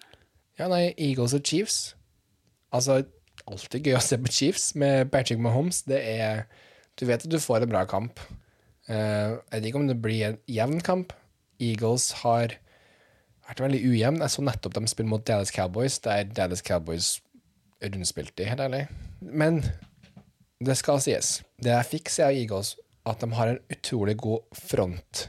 [0.61, 1.81] Ja, nei, Eagles og Chiefs.
[2.75, 3.03] Altså,
[3.49, 5.83] alltid gøy å se på Chiefs med Patrick Mahomes.
[5.89, 6.47] Det er
[7.01, 8.21] Du vet at du får en bra kamp.
[8.85, 11.15] Uh, jeg vet ikke om det blir en jevn kamp.
[11.63, 12.59] Eagles har
[13.47, 14.21] vært veldig ujevn.
[14.21, 17.15] Jeg så nettopp de spille mot Dallas Cowboys, der Dallas Cowboys
[17.83, 18.83] rundspilte, helt ærlig.
[19.21, 19.63] Men
[20.67, 21.41] det skal sies.
[21.63, 22.75] Det jeg fikk se av Eagles,
[23.09, 25.27] at de har en utrolig god front.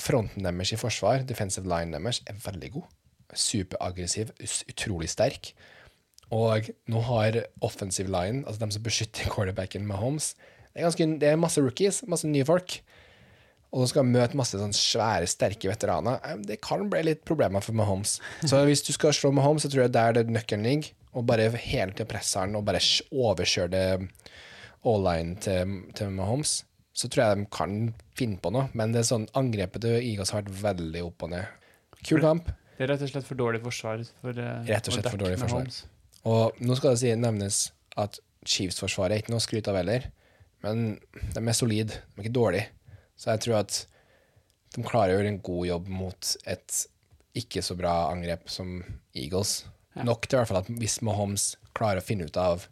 [0.00, 2.86] Fronten deres i forsvar, defensive line deres, er veldig god.
[3.36, 4.32] Superaggressiv,
[4.70, 5.52] utrolig sterk.
[6.30, 10.34] Og nå har offensive line, altså de som beskytter quarterbacken med Holmes,
[10.70, 12.76] det er, ganske, det er masse rookies, masse nye folk.
[13.70, 16.18] Og de skal møte masse sånn svære, sterke veteraner.
[16.26, 18.16] Eh, Det kan bli litt problemer for Mahomes.
[18.46, 20.92] Så hvis du skal slå Mahomes, så tror jeg der det nøkkelen ligger.
[21.18, 22.78] Og bare hele tiden presse han og bare
[23.10, 23.84] overkjøre det
[24.86, 26.60] all-line til, til Mahomes.
[26.96, 27.76] Så tror jeg de kan
[28.18, 28.68] finne på noe.
[28.76, 31.68] Men det er sånn angrepet til Eagles har vært veldig opp og ned.
[32.00, 32.50] Kul kamp.
[32.76, 34.02] Det er rett og slett for dårlig forsvar.
[34.22, 35.68] For, eh, Rett og slett for dårlig forsvar.
[35.68, 35.82] Mahomes.
[36.28, 37.60] Og nå skal det si, nevnes
[38.00, 40.06] at Chiefs-forsvaret er ikke noe å skryte av heller,
[40.64, 40.98] men
[41.34, 42.68] de er solide, de er ikke dårlige.
[43.20, 43.76] Så jeg tror at
[44.76, 46.78] de klarer å gjøre en god jobb mot et
[47.36, 48.78] ikke så bra angrep som
[49.14, 49.64] Eagles.
[49.96, 50.04] Ja.
[50.08, 52.64] Nok til i hvert fall at hvis Mahomes klarer å finne ut av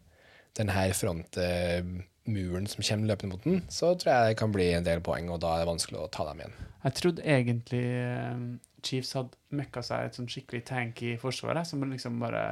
[0.59, 5.03] denne frontmuren som kommer løpende mot den, så tror jeg det kan bli en del
[5.05, 6.57] poeng, og da er det vanskelig å ta dem igjen.
[6.83, 8.43] Jeg trodde egentlig eh,
[8.85, 12.47] Chiefs hadde møkka seg et sånn skikkelig tanky forsvar, forsvaret, som liksom bare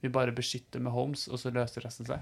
[0.00, 2.20] Vi bare beskytter med Holmes, og så løser resten seg.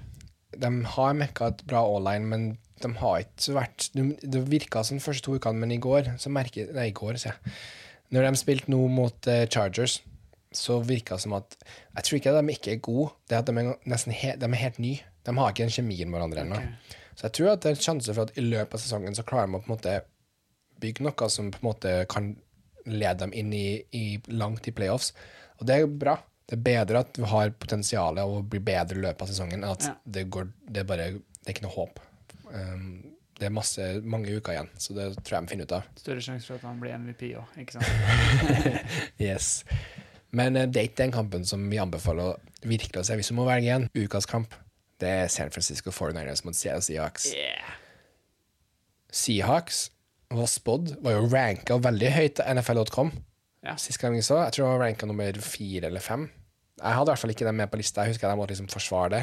[0.50, 5.04] de har møkka et bra all-line, men de har ikke vært Det virka som de
[5.04, 7.54] første to ukene, men i går så merker Nei, i går, sier jeg.
[8.10, 10.00] Når de spilte nå mot eh, Chargers,
[10.54, 11.56] så virka det som at
[11.96, 14.32] Jeg tror ikke at de ikke er gode, det er at de er nesten he,
[14.36, 15.00] de er helt nye.
[15.24, 16.56] De har ikke den kjemien med hverandre ennå.
[16.56, 16.96] Okay.
[17.18, 19.24] Så jeg tror at det er en sjanse for at i løpet av sesongen så
[19.26, 19.96] klarer de å på en måte
[20.80, 22.30] bygge noe som på en måte kan
[22.88, 25.10] lede dem inn i, i langt i playoffs.
[25.58, 26.14] Og det er bra.
[26.48, 29.74] Det er bedre at du har potensial og blir bedre i løpet av sesongen, enn
[29.74, 29.94] at Ja.
[30.06, 32.00] det går Det er bare Det er ikke noe håp.
[32.48, 35.82] Um, det er masse, mange uker igjen, så det tror jeg de finner ut av.
[36.00, 38.88] Større sjanse for at han blir MVP òg, ikke sant?
[39.28, 39.64] Yes.
[40.36, 43.16] Men eh, det er ikke den kampen som vi anbefaler å virkelig å se.
[43.18, 44.54] Hvis du må velge en ukas kamp,
[45.02, 47.30] det er San Francisco 49ers mot Seattle Seahawks.
[47.36, 47.76] Yeah.
[49.14, 49.88] Seahawks
[50.34, 53.12] var spådd, var jo ranka veldig høyt av NFL.com.
[53.64, 53.76] Ja.
[53.80, 56.28] Sist gang vi så, jeg tror det var ranka nummer fire eller fem.
[56.78, 58.04] Jeg hadde i hvert fall ikke dem med på lista.
[58.04, 59.22] Jeg husker jeg måtte liksom forsvare det.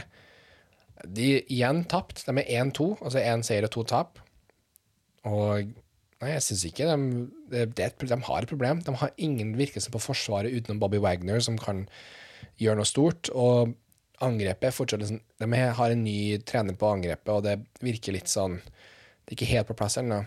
[1.16, 2.24] De igjen tapt.
[2.26, 4.20] De er 1-2, altså én seier og to tap.
[5.28, 5.72] Og
[6.22, 7.26] nei, jeg syns ikke de,
[7.62, 8.84] et, de har et problem.
[8.86, 11.86] De har ingen virkelse på forsvaret utenom Bobby Wagner, som kan
[12.62, 13.32] gjøre noe stort.
[13.34, 13.74] Og
[14.24, 18.62] angrepet fortsatt liksom De har en ny trener på angrepet, og det virker litt sånn
[18.62, 20.22] Det er ikke helt på plass ennå.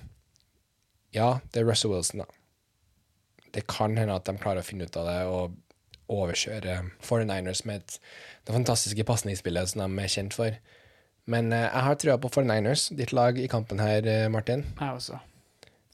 [1.15, 2.29] Ja, det er Russell Wilson, da.
[3.55, 5.57] Det kan hende at de klarer å finne ut av det og
[6.09, 6.75] overkjøre
[7.05, 7.97] 49ers med et,
[8.49, 10.59] det fantastiske pasningsspillet som de er kjent for.
[11.29, 14.65] Men eh, jeg har trua på 49ers, ditt lag i kampen her, eh, Martin.
[14.81, 15.21] Jeg også.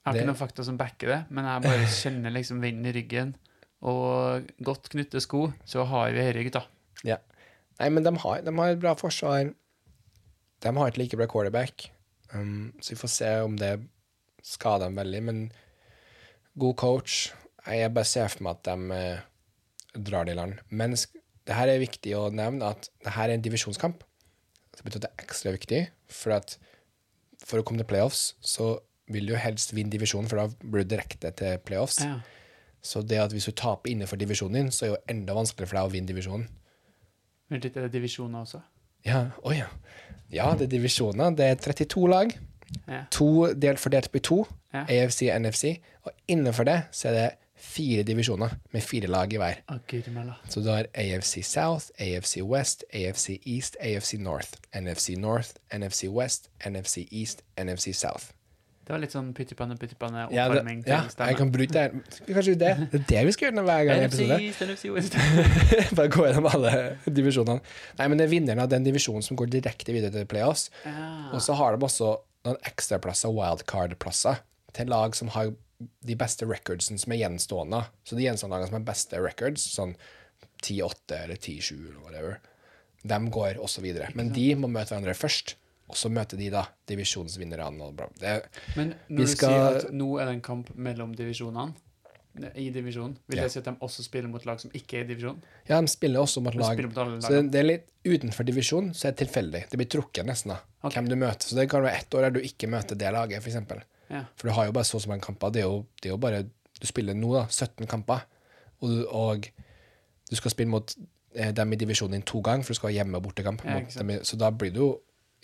[0.05, 2.87] Jeg har Det- ikke noen fakta som backer det, men jeg bare kjenner liksom vinden
[2.87, 3.35] i ryggen.
[3.85, 6.65] Og godt knytte sko, så har vi dette, gutta.
[7.05, 7.17] Ja.
[7.81, 9.53] Nei, men de har, de har et bra forsvar.
[10.65, 11.91] De har et like bra quarterback.
[12.33, 13.73] Um, så vi får se om det
[14.43, 15.23] skader dem veldig.
[15.23, 15.43] Men
[16.59, 17.33] god coach.
[17.67, 19.21] Jeg bare ser for meg at de eh,
[20.05, 20.59] drar det i land.
[20.71, 24.03] Men det her er viktig å nevne at det her er en divisjonskamp.
[24.75, 26.57] Det betyr at det er ekstra viktig, for at
[27.45, 28.79] for å komme til playoffs, så
[29.13, 32.01] vil du helst vinne divisjonen, for da blir du direkte til playoffs.
[32.05, 32.19] Ja.
[32.85, 35.71] Så det at hvis du taper innenfor divisjonen din, så er det jo enda vanskeligere
[35.71, 36.49] for deg å vinne divisjonen.
[37.53, 38.61] Vent litt, er det divisjoner også?
[39.05, 39.69] Ja, å ja.
[40.33, 41.33] Ja, det er divisjoner.
[41.37, 42.35] Det er 32 lag.
[42.89, 43.05] Ja.
[43.15, 44.43] To delt fordelt på to.
[44.75, 44.85] Ja.
[44.89, 45.79] AFC og NFC.
[46.05, 47.27] Og innenfor det så er det
[47.65, 49.61] fire divisjoner med fire lag i hver.
[49.73, 50.33] Oh.
[50.49, 56.51] Så du har AFC South, AFC West, AFC East, AFC North, NFC North, NFC West,
[56.67, 58.33] NFC East, NFC South.
[58.85, 61.85] Det var litt sånn pyttipanne, pyttipanne, Ja, det, oppvarming ja til jeg kan bruke det.
[62.29, 62.73] Kanskje det?
[62.93, 64.37] Det er det vi skal gjøre hver gang episode.
[65.97, 66.75] Bare gå gjennom alle
[67.09, 67.65] divisjonene.
[68.01, 70.69] Nei, men det er vinneren av den divisjonen som går direkte videre til playoffs.
[70.85, 71.09] Ja.
[71.33, 72.13] Og så har de også
[72.45, 74.43] noen ekstraplasser, wildcard-plasser,
[74.77, 75.55] til lag som har
[76.05, 77.85] de beste recordsene som er gjenstående.
[78.05, 79.97] Så de gjenstående lagene som har beste records, sånn
[80.65, 82.41] 10-8 eller 10-7 eller whatever,
[83.05, 84.11] de går også videre.
[84.17, 85.57] Men de må møte hverandre først,
[85.89, 87.91] og så møter de da divisjonsvinnerne.
[88.77, 91.75] Men når du sier at nå er det en kamp mellom divisjonene,
[92.59, 93.45] i divisjonen, vil Ja.
[93.45, 95.43] det si at de også spiller mot lag som ikke er i divisjonen?
[95.69, 99.13] ja, de spiller også mot lag mot Så det er litt utenfor divisjon, så er
[99.13, 99.61] det tilfeldig.
[99.71, 100.57] Det blir trukket nesten, da.
[100.83, 100.99] okay.
[101.01, 101.47] Hvem du møter.
[101.47, 103.55] Så det kan være ett år der du ikke møter det laget, f.eks.
[104.11, 104.25] Ja.
[104.37, 105.51] For du har jo bare så og så mange kamper.
[105.51, 106.43] Det er jo, det er jo bare
[106.81, 108.27] Du spiller nå, da, 17 kamper,
[108.83, 109.47] og du, og
[110.29, 110.91] du skal spille mot
[111.37, 113.63] eh, dem i divisjonen din to ganger, for du skal ha hjemme- og bortekamp.
[113.65, 114.89] Ja, så da blir du jo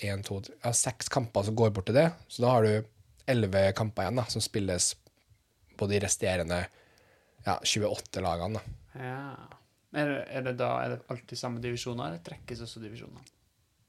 [0.06, 2.08] en, to, ja, seks kamper som går bort til det.
[2.28, 2.90] Så da har du
[3.30, 4.92] elleve kamper igjen da, som spilles
[5.78, 6.60] på de resterende
[7.46, 8.60] ja, 28 lagene.
[8.60, 9.04] da.
[9.04, 9.58] Ja.
[9.90, 13.24] Er det, er det da er det alltid samme divisjoner, eller trekkes også divisjonene?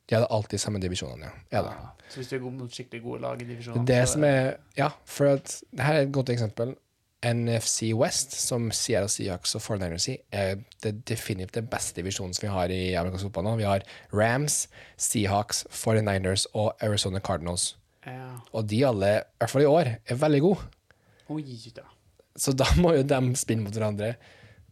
[0.10, 1.60] De er alltid samme divisjonene, ja.
[1.62, 1.92] ja.
[2.10, 4.58] Så hvis du er god mot skikkelig gode lag i Det divisjonene det som er
[4.76, 6.74] Ja, for at det her er et godt eksempel.
[7.22, 12.48] NFC West, som Sierra Seahawks og 49ers i, er det definitivt det beste divisjonen som
[12.48, 13.54] vi har i amerikansk fotball nå.
[13.60, 14.64] Vi har Rams,
[14.98, 17.76] Seahawks, 49ers og Arizona Cardinals.
[18.08, 18.42] Ja.
[18.58, 20.66] Og de alle, i hvert fall i år, er veldig gode.
[21.32, 21.86] Oi da.
[22.36, 24.16] Så da må jo de spinne mot hverandre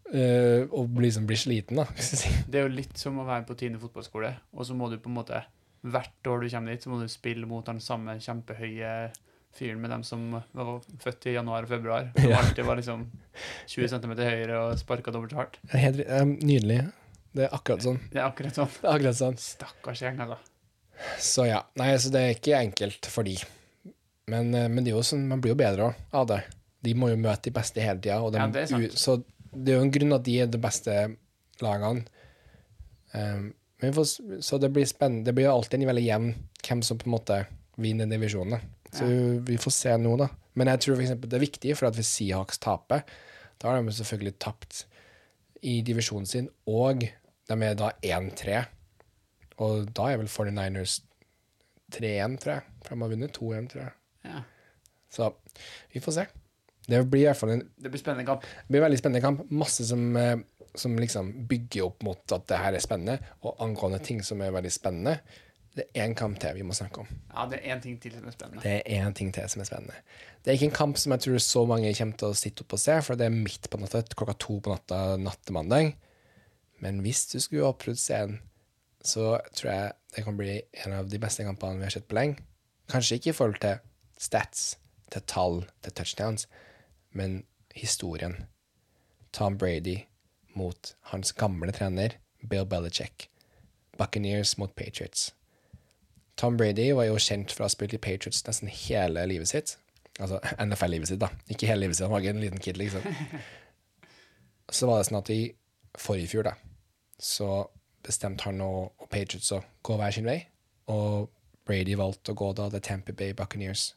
[0.10, 1.86] uh, og liksom bli sliten, da.
[2.50, 5.12] Det er jo litt som å være på Tine fotballskole, og så må du på
[5.12, 5.46] en måte
[5.80, 8.90] Hvert år du kommer dit, så må du spille mot den samme kjempehøye
[9.56, 12.12] fyren med dem som var født i januar og februar.
[12.20, 12.38] Som Ja.
[12.40, 13.08] alltid var liksom
[13.68, 15.58] 20 cm høyere og sparka dobbelt så hardt.
[15.74, 16.82] Helt, um, nydelig.
[17.36, 18.00] Det er akkurat sånn.
[18.12, 18.70] Det er akkurat sånn.
[18.82, 19.38] Det er akkurat sånn.
[19.42, 20.38] Stakkars gjeng, da.
[21.22, 23.36] Så ja, nei, så det er ikke enkelt for de.
[24.30, 26.40] Men, eh, men det er jo sånn, man blir jo bedre av det.
[26.84, 28.18] De må jo møte de beste hele tida.
[28.32, 28.98] de- Ja, det er sant.
[28.98, 31.16] Så det er jo en grunn at de er de beste
[31.62, 32.06] lagene.
[33.14, 35.26] Um, får, så det blir spennende.
[35.26, 36.34] Det blir jo alltid en veldig jevn
[36.64, 37.40] hvem som på en måte
[37.80, 38.60] vinner divisjonen.
[38.96, 39.06] Så
[39.46, 40.30] vi får se nå, da.
[40.58, 43.06] Men jeg tror for eksempel det er viktig, for at hvis Seahawks taper,
[43.62, 44.86] da har de selvfølgelig tapt
[45.68, 48.64] i divisjonen sin, og de er da 1-3.
[49.60, 51.00] Og da er vel 49ers
[51.96, 52.68] 3-1, tror jeg.
[52.86, 53.96] For de har vunnet 2-1, tror jeg.
[54.30, 54.44] Ja.
[55.10, 55.32] Så
[55.94, 56.26] vi får se.
[56.90, 58.42] Det blir i hvert fall en Det blir spennende kamp.
[58.42, 59.44] det blir veldig spennende kamp.
[59.52, 60.38] Masse som, eh,
[60.76, 64.52] som liksom bygger opp mot at det her er spennende, og angående ting som er
[64.52, 65.20] veldig spennende.
[65.80, 67.12] Det er én kamp til vi må snakke om.
[67.30, 68.64] Ja, det er én ting til som er spennende.
[68.66, 69.96] Det er én ting til som er spennende.
[70.44, 72.76] Det er ikke en kamp som jeg tror så mange kommer til å sitte opp
[72.76, 75.94] og se, for det er midt på natta, klokka to på natta natt til mandag.
[76.84, 78.42] Men hvis du skulle oppbrutt scenen,
[79.00, 82.20] så tror jeg det kan bli en av de beste kampene vi har sett på
[82.20, 82.44] lenge.
[82.92, 83.80] Kanskje ikke i forhold til
[84.20, 84.76] stats,
[85.14, 86.50] til tall, til touchdowns,
[87.16, 87.44] men
[87.76, 88.36] historien.
[89.32, 90.02] Tom Brady
[90.58, 93.30] mot hans gamle trener Bill Belichick.
[93.98, 95.34] Buccaneers mot Patriots.
[96.40, 99.76] Tom Brady var jo kjent for å ha spilt i Patriots nesten hele livet sitt.
[100.20, 101.32] Altså NFL-livet sitt, da.
[101.52, 103.04] Ikke hele livet sitt, han var ikke en liten kid, liksom.
[104.78, 105.42] Så var det sånn at i
[106.00, 106.52] forrige fjor, da,
[107.20, 107.48] så
[108.06, 110.38] bestemte han og, og Patriots å gå hver sin vei.
[110.94, 111.32] Og
[111.68, 113.96] Brady valgte å gå da til Tampa Bay Buccaneers.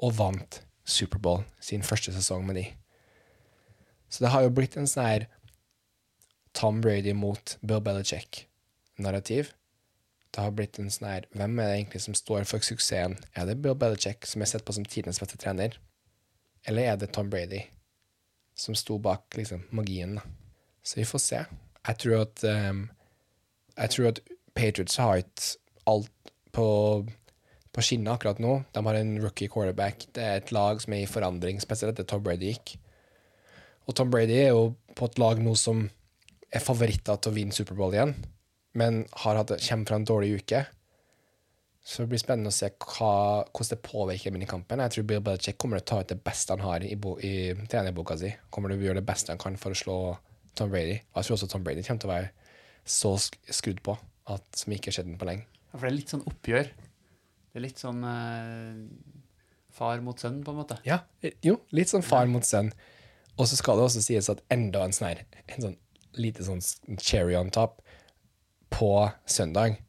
[0.00, 2.64] Og vant Superbowl sin første sesong med de.
[4.08, 5.28] Så det har jo blitt en sånn her
[6.56, 9.52] Tom Brady mot Bill Belichick-narrativ.
[10.30, 13.16] Det har blitt en sånn her Hvem er det egentlig som står for suksessen?
[13.34, 15.78] Er det Bill Belichick, som er sett på som tidenes beste trener?
[16.68, 17.64] Eller er det Tom Brady,
[18.54, 20.18] som sto bak liksom magien?
[20.82, 21.40] Så vi får se.
[21.88, 22.84] Jeg tror at um,
[23.76, 24.20] Jeg tror at
[24.54, 25.56] Patriots har ikke
[25.88, 26.66] alt på,
[27.72, 28.60] på skinnet akkurat nå.
[28.74, 30.04] De har en rookie quarterback.
[30.14, 32.74] Det er et lag som er i forandring, spesielt etter Tom Brady gikk.
[33.88, 35.86] Og Tom Brady er jo på et lag nå som
[36.50, 38.14] er favoritter til å vinne Superbowl igjen,
[38.72, 40.64] men har hatt, kommer fra en dårlig uke.
[41.82, 43.12] Så det blir spennende å se hva,
[43.48, 44.82] hvordan det påvirker minikampen.
[44.84, 47.16] Jeg tror Bill Belichick kommer til å ta ut det beste han har i, bo,
[47.24, 48.34] i trenerboka si.
[48.52, 49.96] Kommer til å gjøre det beste han kan for å slå
[50.58, 51.00] Tom Brady.
[51.10, 52.30] Og jeg tror også Tom Brady kommer til å være
[52.90, 53.96] så skrudd på
[54.30, 55.48] at, som ikke har skjedd på lenge.
[55.70, 56.70] Ja, for det er litt sånn oppgjør.
[57.50, 59.18] Det er litt sånn eh,
[59.74, 60.78] far mot sønn, på en måte.
[60.86, 61.00] Ja,
[61.46, 62.70] jo, litt sånn far mot sønn.
[63.40, 65.78] Og så skal det også sies at enda en sånn her, en sånn
[66.20, 66.60] lite sånn
[66.98, 67.80] cherry on top
[68.72, 69.80] på søndag,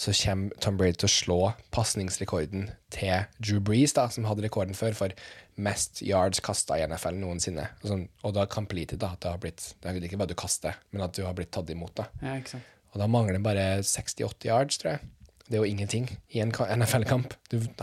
[0.00, 1.38] så kommer Tom Brady til å slå
[1.76, 5.16] pasningsrekorden til Drew Brees, da, som hadde rekorden før for
[5.60, 7.66] mest yards kasta i NFL noensinne.
[7.82, 10.38] Og, sånn, og da completed, da, at det har blitt Det er ikke bare du
[10.40, 12.08] kaster, men at du har blitt tatt imot, da.
[12.24, 12.38] Ja.
[12.90, 15.10] Og da mangler det bare 68 yards, tror jeg.
[15.50, 17.34] Det er jo ingenting i en NFL-kamp.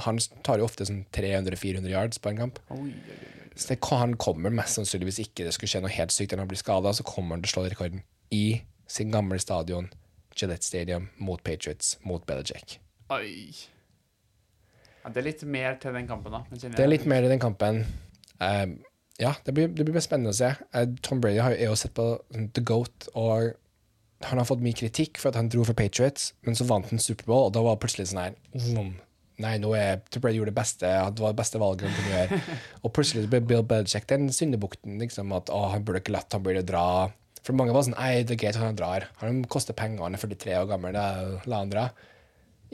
[0.07, 2.61] Han tar jo ofte sånn 300-400 yards på en kamp.
[2.73, 3.33] Oi, oi, oi.
[3.57, 6.51] Så det, han kommer mest sannsynligvis ikke det skulle skje noe helt sykt eller han
[6.51, 9.89] blir skada, så kommer han til å slå rekorden i sin gamle stadion,
[10.37, 12.77] Gillette Stadium, mot Patriots, mot Belichick.
[13.13, 13.53] Oi.
[15.03, 16.43] Ja, det er litt mer til den kampen, da.
[16.51, 17.85] Det er litt mer i den kampen.
[18.43, 18.77] Um,
[19.17, 20.51] ja, det blir, det blir spennende å se.
[20.75, 22.09] Uh, Tom Brady har, jo sett på
[22.53, 23.55] The Goat, og
[24.27, 27.01] han har fått mye kritikk for at han dro for Patriots, men så vant han
[27.01, 28.95] Superbowl, og da var det plutselig sånn her vroom.
[29.37, 32.13] Nei, nå er Tom Brady gjorde det beste, det var det beste valget han kunne
[32.15, 32.39] gjøre.
[32.83, 36.45] og plutselig ble Bill Belichick den syndebukten, liksom, at å, han burde ikke latt Tom
[36.45, 36.87] Brady dra.
[37.47, 39.05] For mange var sånn Nei, det er greit at han drar.
[39.21, 41.87] Han koster penger, han er 43 år gammel, da la han dra.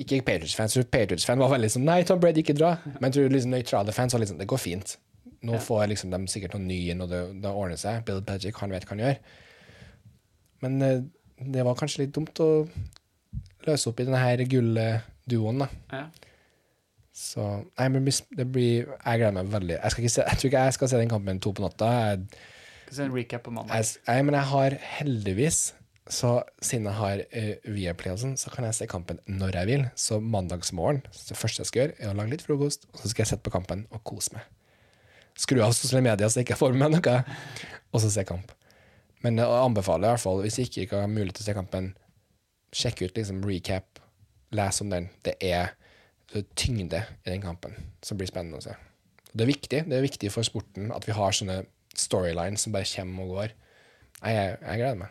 [0.02, 0.74] Ikke Patriots-fans.
[0.80, 2.72] Jeg Patriots-fan var veldig sånn Nei, Tom Brady, ikke dra.
[2.98, 4.96] Men jeg tror liksom nøytrale fans var liksom Det går fint.
[5.44, 8.02] Nå får liksom de sikkert noen nye når det, det ordner seg.
[8.08, 9.18] Bill Patrick, han vet hva han gjør.
[10.64, 11.02] Men eh,
[11.54, 12.50] det var kanskje litt dumt å
[13.68, 15.68] løse opp i denne her gullduoen, da.
[15.92, 16.06] Ja.
[17.14, 17.44] Så
[17.78, 19.78] Nei, men det blir- Jeg gleder meg veldig.
[19.84, 21.92] Jeg, se, jeg tror ikke jeg skal se den kampen to på natta.
[22.08, 22.26] Jeg,
[22.94, 23.74] Se en recap på mandag.
[23.80, 25.62] jeg, jeg, men jeg har heldigvis
[26.12, 29.70] så siden jeg har uh, Viaplay og sånn, så kan jeg se kampen når jeg
[29.70, 29.86] vil.
[29.96, 33.24] Så mandagsmorgen, det første jeg skal gjøre, er å lage litt frokost, og så skal
[33.24, 34.50] jeg sette på kampen og kose meg.
[35.40, 37.38] Skru av sosiale medier så jeg ikke får med meg noe,
[37.96, 38.52] og så se kamp.
[39.24, 41.94] Men jeg anbefaler i hvert fall, hvis ikke dere har mulighet til å se kampen,
[42.76, 44.04] sjekk ut liksom recap,
[44.54, 45.08] les om den.
[45.24, 45.72] Det er
[46.60, 48.76] tyngde i den kampen som blir spennende å se.
[49.34, 52.90] Det er viktig det er viktig for sporten at vi har sånne storylines som bare
[52.96, 53.56] kommer og går.
[54.24, 55.08] Nei, jeg, jeg gleder meg.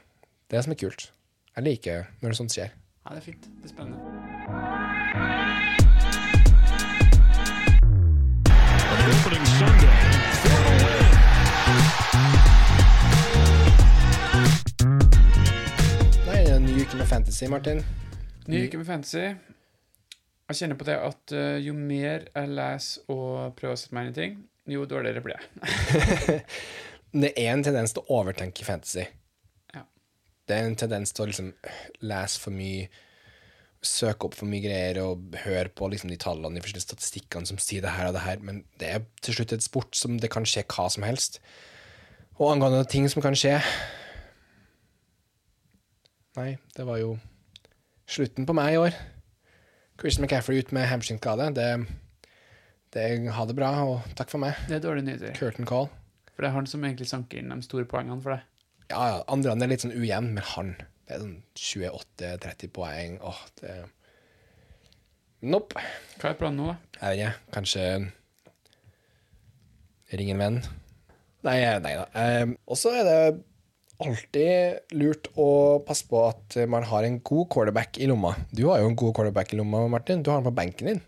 [0.48, 1.12] Det er det som er kult.
[1.56, 2.70] Jeg liker når det sånt skjer.
[3.04, 3.48] Ja, det er fint.
[3.62, 3.98] Det er spennende.
[16.26, 17.82] Nei, det en ny uke med fantasy, Martin.
[18.46, 19.26] Ny uke med fantasy.
[20.48, 24.08] Jeg kjenner på det at eh, jo mer jeg leser og prøver å sette meg
[24.08, 24.34] inn i ting,
[24.70, 26.42] jo dårligere blir jeg.
[27.22, 29.04] Det er en tendens til å overtenke fantasy.
[29.74, 29.82] Ja.
[30.48, 31.50] Det er en tendens til å liksom
[32.08, 32.86] lese for mye,
[33.84, 37.60] søke opp for mye greier og høre på liksom de tallene, de forskjellige statistikkene som
[37.60, 40.30] sier det her og det her, men det er til slutt et sport som det
[40.32, 41.42] kan skje hva som helst.
[42.38, 43.58] Og angående ting som kan skje
[46.32, 47.18] Nei, det var jo
[48.08, 48.94] slutten på meg i år.
[50.00, 51.50] Christian McCaffrey ut med hamstringskade.
[51.52, 51.66] Det,
[52.92, 54.58] det Ha det bra, og takk for meg.
[54.68, 55.36] Det er dårlige nyheter.
[55.38, 55.88] Curtain call.
[56.32, 58.48] For det er han som egentlig sanker inn de store poengene for deg.
[58.92, 60.74] Ja, ja, andre er litt sånn ujevn, men han
[61.06, 63.18] Det er sånn 28-30 poeng.
[63.24, 63.76] Åh, det
[65.42, 65.80] Nope.
[66.20, 66.76] Hva er planen nå, da?
[67.00, 67.54] Jeg vet ikke.
[67.56, 67.86] Kanskje
[70.20, 70.58] ringe en venn.
[71.42, 72.04] Nei, nei da.
[72.14, 73.16] Um, og så er det
[74.02, 75.48] alltid lurt å
[75.86, 78.36] passe på at man har en god quarterback i lomma.
[78.54, 80.22] Du har jo en god quarterback i lomma, Martin.
[80.22, 81.02] Du har han på benken din.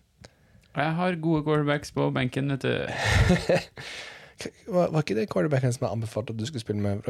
[0.75, 2.73] Jeg har gode quarterbacks på benken, vet du.
[4.67, 7.05] Var, var ikke det quarterbacken som jeg anbefalte at du skulle spille med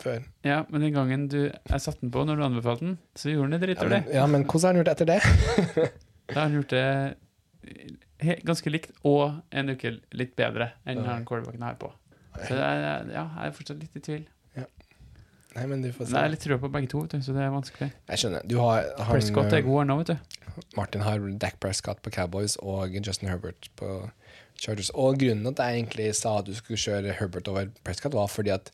[0.00, 0.22] før?
[0.48, 3.50] Ja, men den gangen du, jeg satte den på når du anbefalte den, så gjorde
[3.50, 3.98] han det Ja drittdårlig.
[4.06, 5.90] men, ja, men hvordan har han gjort det etter det?
[6.32, 11.10] Da har han gjort det ganske likt, og en uke litt bedre enn Ja.
[11.12, 11.92] han quarterbacken har på.
[12.40, 14.24] Så det er, ja, jeg er fortsatt litt i tvil.
[15.52, 16.16] Nei, men du får se.
[16.16, 17.90] jeg er litt trua på begge to, vet du, så det er vanskelig.
[18.08, 18.46] Jeg skjønner.
[18.48, 20.31] Du har han, Prescott er eh, god nå, vet du.
[20.76, 24.10] Martin har Dak Prescott på Cowboys og Justin Herbert på
[24.60, 24.90] Chargers.
[24.94, 28.30] Og grunnen til at jeg egentlig sa at du skulle kjøre Herbert over Prescott, var
[28.30, 28.72] fordi at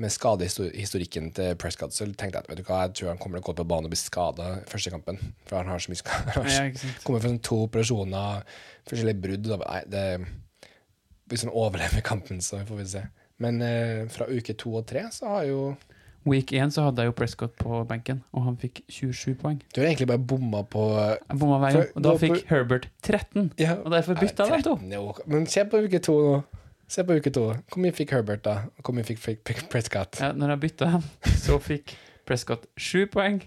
[0.00, 3.38] med skadehistorikken til Prescott, så tenkte jeg at vet du hva, jeg tror han kommer
[3.38, 5.20] til å gå på banen og bli skada første kampen.
[5.48, 6.40] For han har så mye skader.
[6.48, 6.92] Ja.
[7.04, 8.46] Kommer fra sånn to operasjoner,
[8.88, 9.50] forskjellige brudd.
[9.60, 10.04] Nei, det
[11.30, 13.04] Hvis han overlever kampen, så får vi se.
[13.40, 15.60] Men eh, fra uke to og tre så har jo
[16.28, 19.60] Week 1 så hadde jeg jo Prescott på benken, og han fikk 27 poeng.
[19.72, 22.88] Du har egentlig bare bomma på Jeg bomma hver gang, og da da- fikk Herbert
[23.02, 23.52] 13.
[23.58, 24.74] ja, Og derfor bytta jeg dem to.
[24.76, 25.30] 13.
[25.32, 26.42] Men se på uke to nå.
[26.90, 27.44] Se på uke to.
[27.70, 28.56] Hvor mye fikk Herbert, da?
[28.78, 30.20] Og Hvor mye fikk, fikk, Prescott?
[30.20, 31.02] Ja, når jeg bytta dem,
[31.46, 31.94] så fikk
[32.26, 33.40] Prescott 7 poeng,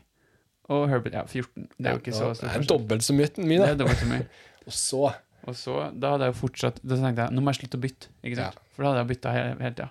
[0.69, 1.67] og Herbert ja, 14.
[1.77, 3.71] Det er jo ikke så det er dobbelt så mye, mye Det da.
[3.73, 4.25] er dobbelt så mye.
[4.65, 5.13] Og så
[5.45, 7.81] Og så, da hadde jeg jo fortsatt Da tenkte jeg, nå må jeg slutte å
[7.83, 8.59] bytte, ikke sant?
[8.71, 9.89] For da hadde jeg bytta hele, hele tida.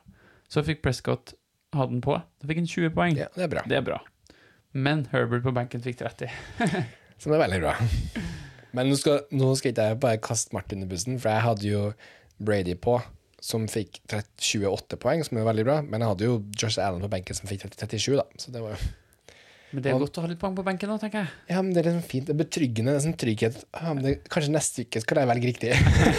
[0.48, 1.34] Så fikk Prescott
[1.78, 2.18] ha den på.
[2.40, 3.18] Da fikk han 20 poeng.
[3.18, 3.64] Ja, det er bra.
[3.68, 4.00] Det er bra.
[4.72, 6.30] Men Herbert på benken fikk 30.
[7.22, 7.74] Som er veldig bra.
[8.72, 11.68] Men nå skal, nå skal ikke jeg bare kaste Martin i bussen, for jeg hadde
[11.68, 11.82] jo
[12.42, 12.96] Brady på,
[13.42, 15.76] som fikk 28 poeng, som er veldig bra.
[15.84, 18.24] Men jeg hadde jo Josh Allen på benken, som fikk 30 37, da.
[18.40, 18.88] Så det var jo
[19.72, 21.28] Men det er Og- godt å ha litt poeng på benken nå, tenker jeg.
[21.48, 22.26] Ja, men det er liksom fint.
[22.26, 22.92] Det er betryggende.
[22.92, 23.64] Det er sånn trygghet.
[23.80, 25.72] Ja, men det, kanskje neste uke skal jeg velge riktig.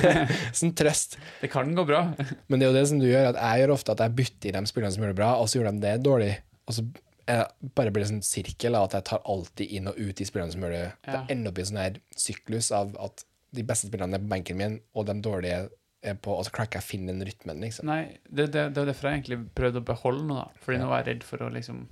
[0.60, 1.18] sånn trøst.
[1.42, 2.02] Det kan gå bra.
[2.50, 4.50] Men det er jo det som du gjør, at jeg gjør ofte at jeg bytter
[4.50, 6.32] i de spillerne som gjør det bra, og så gjør de det dårlig.
[6.68, 6.86] Og så
[7.24, 7.46] jeg
[7.78, 10.52] bare blir det sånn sirkel av at jeg tar alltid inn og ut de spillerne
[10.52, 10.82] som gjør det.
[11.08, 11.12] Ja.
[11.22, 13.24] Det ender opp i en sånn her syklus av at
[13.54, 15.70] de beste spillerne er på benken min, og de dårlige
[16.04, 17.86] er på Og så klarer ikke jeg å finne den rytmen, liksom.
[17.88, 20.60] Nei, det, det, det er derfor jeg egentlig prøvde å beholde noe, da.
[20.66, 20.84] Fordi Ja.
[20.84, 21.86] nå var jeg redd for å liksom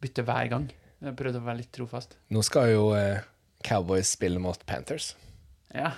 [0.00, 0.68] bytte hver gang.
[1.00, 2.16] Jeg prøvde å være litt trofast.
[2.30, 3.22] Nå skal jo eh,
[3.64, 5.14] Cowboys spille mot Panthers,
[5.74, 5.92] Ja.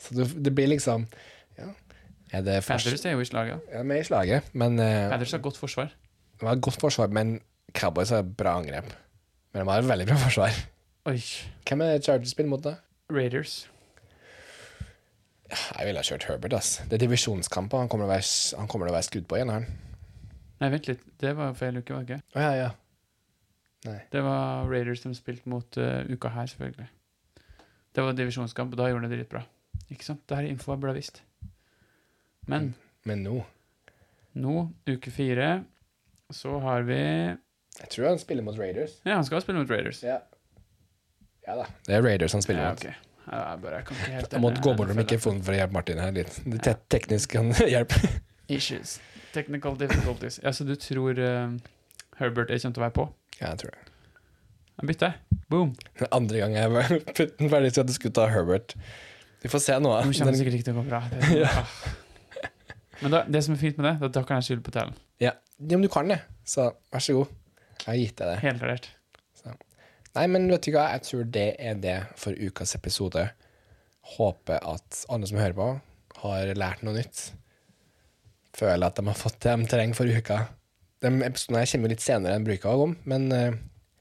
[0.00, 1.06] så det, det blir liksom
[1.58, 1.68] Ja.
[2.32, 3.60] Er det Panthers er jo i slaget.
[3.72, 5.90] Ja, med i slaget, men eh, Panthers har godt forsvar.
[6.40, 7.40] De har godt forsvar, men
[7.76, 8.92] Cowboys har bra angrep.
[9.52, 10.54] Men de har et veldig bra forsvar.
[11.10, 11.18] Oi.
[11.68, 12.76] Hvem er Chargers spiller mot, da?
[13.10, 13.66] Raiders.
[15.50, 16.52] Jeg ville ha kjørt Herbert.
[16.54, 16.76] ass.
[16.86, 17.78] Det er divisjonskamper.
[17.82, 19.66] Han kommer til å være, skudd på igjen.
[20.60, 21.02] Nei, vent litt.
[21.18, 22.22] Det var feil uke, var det ikke?
[22.36, 22.70] Oh, ja, ja.
[23.86, 23.98] Nei.
[24.12, 26.88] Det var Raiders som spilte mot uh, uka her, selvfølgelig.
[27.96, 29.42] Det var divisjonskamp, og da gjorde de det dritbra.
[29.90, 30.20] Ikke sant?
[30.28, 31.22] Det her er info jeg burde ha visst.
[32.50, 32.74] Men
[33.08, 33.40] Men nå
[34.38, 35.64] nå, uke fire,
[36.30, 39.00] så har vi Jeg tror han spiller mot Raiders.
[39.04, 40.02] Ja, han skal spille mot Raiders.
[40.06, 40.20] Ja.
[41.46, 41.64] Ja da.
[41.86, 42.84] Det er Raiders han spiller Ja, mot.
[42.84, 42.92] ok.
[43.30, 45.58] Ja, jeg, bare, jeg kan ikke helt Jeg måtte gå bort om mikrofonen for å
[45.58, 46.38] hjelpe Martin her litt.
[46.46, 47.98] Det te teknisk kan hjelpe.
[48.50, 48.98] Issues.
[49.34, 50.40] Technical difficulties.
[50.42, 51.50] Ja, så du tror uh,
[52.18, 53.08] Herbert er kommer til å være på?
[53.40, 53.86] Ja, jeg tror det.
[54.80, 55.16] Jeg bytter.
[55.52, 55.72] Boom.
[56.18, 58.76] Andre gang jeg putter putt den ferdig, så at du skulle ta Herbert.
[59.40, 59.92] Vi får se nå.
[59.92, 61.02] Nå kommer sikkert ikke til å gå bra.
[61.12, 61.52] Det, ja.
[63.00, 64.96] Men da, det som er fint med det, da, da kan jeg skylde på tellen.
[65.22, 65.34] ja.
[65.60, 66.20] ja, men du kan det.
[66.48, 67.36] Så vær så god.
[67.80, 68.40] Jeg har gitt deg det.
[68.44, 68.90] Helt klart.
[70.10, 73.28] Nei, men vet du hva, jeg tror det er det for ukas episode.
[74.16, 75.68] Håper at alle som hører på,
[76.24, 77.28] har lært noe nytt.
[78.58, 80.40] Føler at de har fått det de trenger for uka.
[81.00, 83.54] De episodene her kommer litt senere enn bruker å komme, men eh,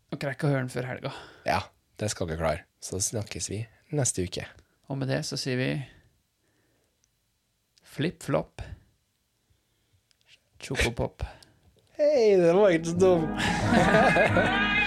[0.10, 1.12] Nå rekker å høre den før helga.
[1.48, 1.62] ja,
[2.02, 2.66] det skal vi klare.
[2.84, 3.62] Så snakkes vi
[3.96, 4.46] neste uke.
[4.90, 5.70] Og med det så sier vi
[7.90, 8.64] flipp-flopp.
[10.60, 11.24] Chocopop.
[12.00, 13.30] Hei, det var ikke så dumt.